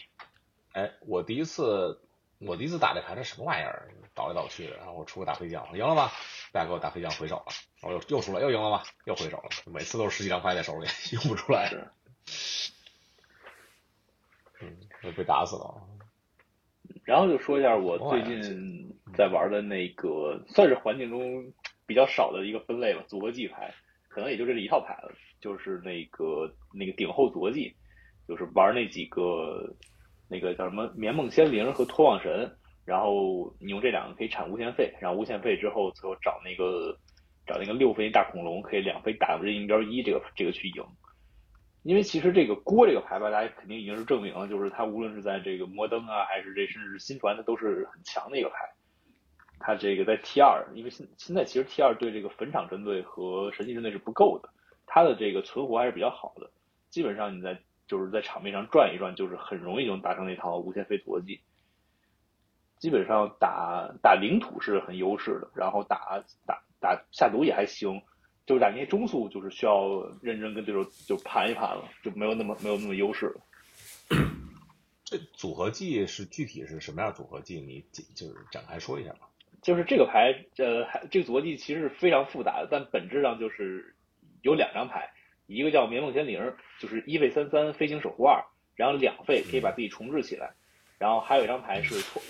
[0.75, 1.99] 哎，我第一次
[2.39, 3.89] 我第一次打这牌，是什么玩意儿？
[4.15, 6.13] 倒来倒去的，然后我出个大飞将，我赢了吧？
[6.53, 7.47] 大家给我大飞将回手了，
[7.83, 8.85] 然后又又输了，又赢了吧？
[9.05, 11.69] 又回手了，每次都是十几张牌在手里， 用不出来。
[11.69, 12.73] 是
[14.61, 15.75] 嗯，被打死了。
[17.05, 21.53] 然后就说一下我最近在玩的那个，算是环境中
[21.87, 23.75] 比较少的一个分类吧，组合技牌，
[24.09, 27.75] 可能也就这一套牌了，就是那个那个顶后组合技，
[28.27, 29.75] 就是玩那几个
[30.29, 36.99] 那个叫什么眠梦仙灵和托望神，然后你用这两个可以产无限费，然后无限费之后最后找那个
[37.47, 40.85] 找那个六费大恐龙，可以两费打任意目标一，这个这个去赢。
[41.83, 48.57] 因为其实这个锅这个牌吧，大家肯定已经是证明了，就是它无论是在这个摩登啊，还是这甚至是新传，它都是很强的一个牌。
[49.61, 54.49] 它这个在 T 二，因为现现在其实 T 二对这个坟场针对和神器针对是不够的，
[54.87, 56.51] 它的这个存活还是比较好的。
[56.89, 61.41] 基本上你在就是在场面上转一转，就是很容易就能达成那套无限飞逻辑。
[62.85, 68.03] 基本上打打领土是很优势的，然后打打打下毒也还行。
[68.45, 73.41] 就是打那些中速，就是需要认真跟对手就盘一盘了，就没有那么没有那么优势了。
[75.03, 77.59] 这组合技是具体是什么样组合技？
[77.59, 77.83] 你
[78.15, 79.21] 就是展开说一下吧。
[79.63, 83.97] 就是这个牌，呃，这个组合技其实是非常复杂的，但本质上就是
[84.43, 85.09] 有两张牌，
[85.47, 90.53] 一个叫绵梦仙灵，就是一费三三飞行守护二，然后两费可以把自己重置起来，
[90.99, 92.21] 然后还有一张牌是托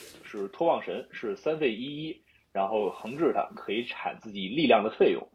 [0.40, 2.22] 是托望神，是三费一一，
[2.52, 5.28] 然后横置它可以产自己力量的费用。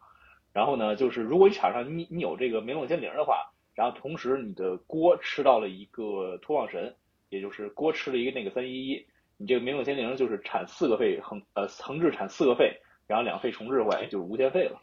[0.52, 6.96] 然后呢，就是如果你场上你你有这个绵梦仙灵的话，然后同时你的锅吃到了一个托望神，
[7.30, 9.06] 也就是锅吃了一个那个三一一，
[9.38, 14.82] 你这个绵梦仙灵就是产四个费横呃横置产四个费，然后两费重置回来就是无限费了。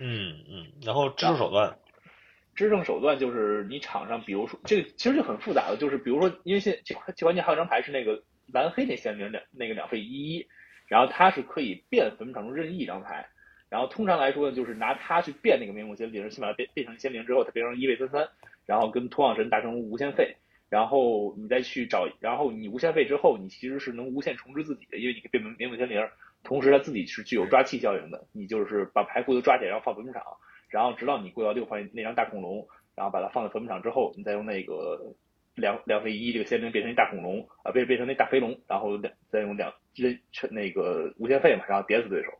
[0.00, 1.78] 嗯嗯，然后制胜手段，
[2.54, 10.46] 制胜手段就是你场上比如说这个其实就很复杂的，就是比如说因为现这这关键还有张牌是那个蓝黑那仙灵两那个两费一一，
[10.86, 13.26] 然后它是可以变坟场中任意一张牌。
[13.70, 18.28] 然后通常来说呢，就是拿它去变那个绵梦仙灵，先把它变变成仙灵之后，它变成一位三三，
[18.66, 20.36] 然后跟托旺神达成无限费，
[20.68, 25.98] 然后你再去找，然后你无限费之后，你其实是能无限重置自己的，因为你可以变成绵梦仙灵，
[26.44, 30.22] 同时它自己是具有抓气效应的，你就是把牌库都抓起来，然后放坟墓场，
[30.74, 32.66] 然后直到你过到六块那张大恐龙，
[32.96, 35.14] 然后把它放在坟墓场之后，你再用那个
[35.54, 40.18] 两两费一这个仙灵变成一大恐龙啊，变变成那大飞龙，然后两再用两这
[40.50, 42.30] 那个无限费嘛，然后点死对手。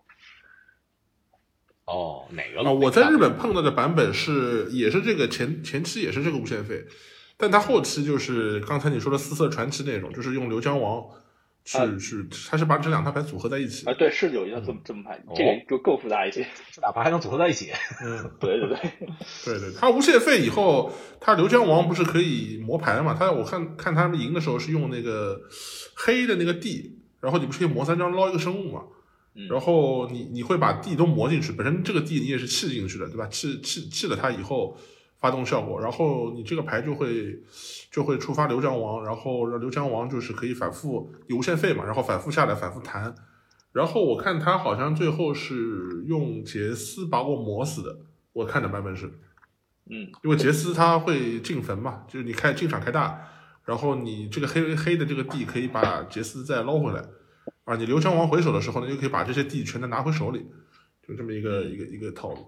[1.85, 2.73] 哦，哪个啊？
[2.73, 6.83] 我在日本碰到的版本是，也是这个前前期也是这个无限费，
[7.37, 11.09] 但它后期就是刚才你说的四色传奇那种，就是用流江王，
[11.65, 13.95] 是是，他是把这两套牌组合在一起啊？
[13.95, 17.71] 对，是有一套这么这么牌，这个就更复杂一些，这俩牌还能组合在一起？
[18.05, 18.79] 嗯，对对对，
[19.45, 23.15] 对对，他无限费以后，他刘江王不是可以磨牌嘛？
[23.19, 25.41] 他我看看他们赢的时候是用那个
[25.95, 28.83] 黑的那个地，然后你不是可以磨三张捞一个生物嘛？
[29.51, 33.27] 然后你你会把地都磨进去，本身这个地你也是砌进去的，对吧？
[33.27, 34.79] 砌砌砌了它以后
[35.21, 37.43] 发动效果，然后你这个牌就会
[37.91, 43.15] 就会触发流江王，然后让流江王就是可以反复有无限费嘛，然后反复下来反复弹。
[43.73, 47.99] 然后我看他好像最后是用杰斯把我磨死的，
[48.33, 49.07] 我看的版本是，
[49.91, 53.19] 嗯，因为杰斯他会进坟嘛，就是你开进场开大，
[53.65, 57.05] 然后你这个黑黑的这个地可以把杰斯再捞回来。
[57.65, 60.47] 啊，你流江王回手的时候呢，就可以把这些地全都拿回手里，
[61.07, 62.47] 就这么一个一个一个套路。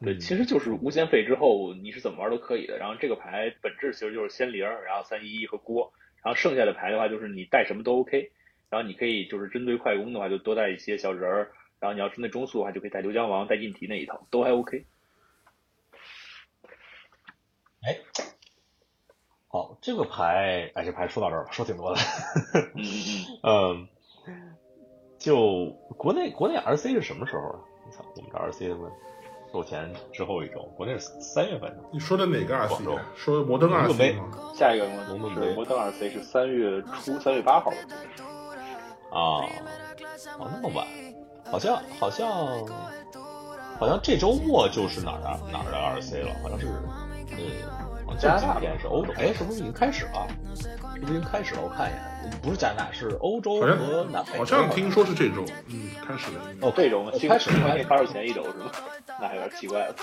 [0.00, 2.78] 对，其实就是无限费之后你是怎么玩都可以的。
[2.78, 5.92] 然后这个牌本质其实就是仙灵，然后三一一和锅，
[6.22, 8.32] 然后剩下的牌的话就是你带什么都 OK。
[8.70, 14.84] 然后你可以就是针对快攻的话就多带一些小人儿，然后你要针对中速的话就可以带刘江王、带印提那一套，都还 OK。
[17.82, 17.98] 哎，
[19.46, 22.00] 好，这个牌，哎，这牌说到这儿了，说挺多的。
[22.74, 22.82] 嗯
[23.42, 23.88] 嗯 嗯。
[25.18, 25.66] 就
[25.96, 27.60] 国内国内 RC 是什么时候啊？
[27.86, 28.76] 我操，我们这 RC 的
[29.54, 31.72] 售前之后一周，国内是三月份。
[31.92, 32.98] 你说的哪个 RC？
[33.14, 34.24] 说摩登 RC 吗？
[34.52, 37.70] 下一个龙盾杯，摩登 RC 是三月初，三月八号。
[39.12, 39.46] 啊，
[40.40, 40.84] 哦，那么晚，
[41.48, 42.26] 好像好像
[43.78, 46.34] 好像这周末就是哪儿啊哪儿的 RC 了？
[46.42, 46.66] 好像是
[47.30, 47.36] 呃，
[48.06, 50.26] 好像今天是欧洲，哎，是不是已经开始了？
[50.94, 51.62] 是不是已经开始了？
[51.62, 52.14] 我看一眼。
[52.42, 54.38] 不是加拿大，是欧洲和南美。
[54.38, 56.40] 好像听说是这周，嗯，开始了。
[56.62, 57.10] 哦，这周吗？
[57.12, 58.70] 开始开始发售前一周是吗？
[59.20, 59.94] 那还有点奇怪了。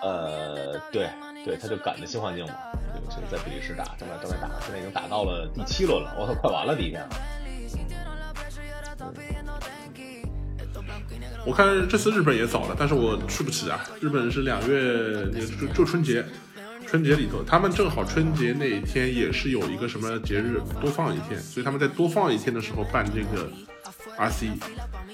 [0.00, 1.08] 呃，对
[1.44, 7.08] 对，他就赶着新环境嘛，对就是在比利时打，正在正在打，现在已经打到了第七轮了，我操，快完了第一天了。
[11.44, 13.80] 我看这次日本也早了，但是我去不起啊。
[14.00, 16.24] 日本是两月，就就春节。
[16.84, 23.50] 春节里头，他们正好春节那一天也是有一个什么节日，多放一天，所以他们在多放一天的时候办这个
[24.18, 24.50] RC，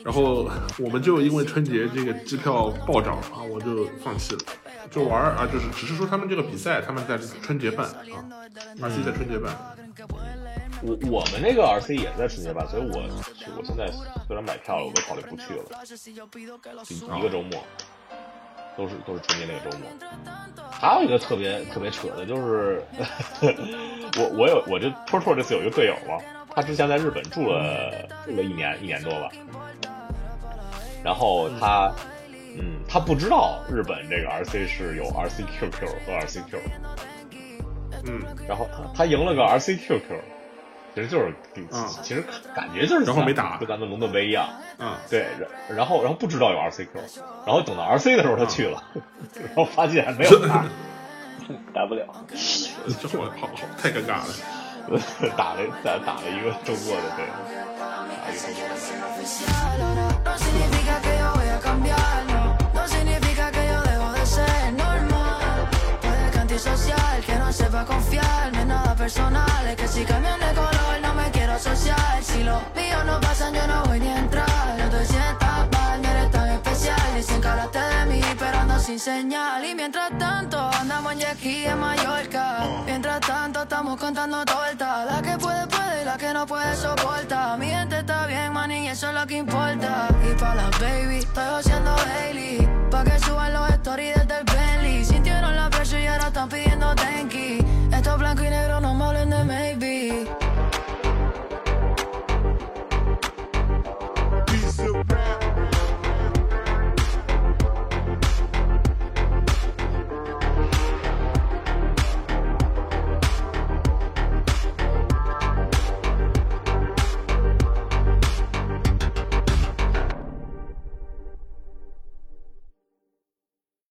[0.04, 4.40] 然后我们就因为春节这个机票暴涨啊，我就放弃了，
[4.90, 7.94] 就玩啊，就是只是说他们这个比赛，他们在春节办啊
[8.80, 9.54] ，RC 在春节办。
[10.82, 13.02] 我我们那个 RC 也在春节办，所以我
[13.34, 13.86] 去我现在
[14.26, 15.64] 虽然买票了，我都考虑不去了，
[17.18, 17.62] 一个周末。
[18.76, 19.88] 都是都是春节那个周末，
[20.70, 22.80] 还有一个特别特别扯的，就是
[24.16, 26.16] 我我有我这托托这次有一个队友嘛，
[26.54, 27.92] 他之前在日本住了
[28.24, 29.30] 住了一年一年多吧，
[31.02, 31.92] 然后他
[32.56, 36.60] 嗯他不知道日本这个 RC 是有 RCQQ 和 RCQ，
[38.04, 40.20] 嗯，然后他他赢了个 RCQQ。
[40.98, 41.32] 其实就是，
[42.02, 45.28] 其实感觉就是，然后没打，跟咱们龙的威一样，嗯，对，
[45.68, 46.88] 然然后然后不知道有 RCQ，
[47.46, 48.82] 然后等到 RC 的时候他去了，
[49.34, 50.64] 然后发现没有打，
[51.72, 54.34] 打不了，这我好好太尴尬了，
[55.38, 57.24] 打了打打了一个周末的对，
[57.78, 60.28] 打一个周末。
[66.58, 66.98] social.
[69.88, 70.77] Si
[72.20, 74.48] Si los míos no pasan, yo no voy ni a entrar.
[74.78, 77.14] No te sientas mal, no eres tan especial.
[77.14, 79.64] Desencárate de mí, pero ando sin señal.
[79.64, 82.64] Y mientras tanto, andamos en Yaqui, en Mallorca.
[82.86, 85.06] Mientras tanto, estamos contando tortas.
[85.06, 87.56] La que puede, puede, y la que no puede, soporta.
[87.56, 90.08] Mi gente está bien, man, y eso es lo que importa.
[90.28, 92.68] Y para las baby, estoy siendo Hailey.
[92.90, 95.04] Pa' que suban los stories desde el Bentley.
[95.04, 97.64] Sintieron la presión y ahora están pidiendo tenki.
[97.92, 100.47] Estos blanco y negro, no me hablen de maybe.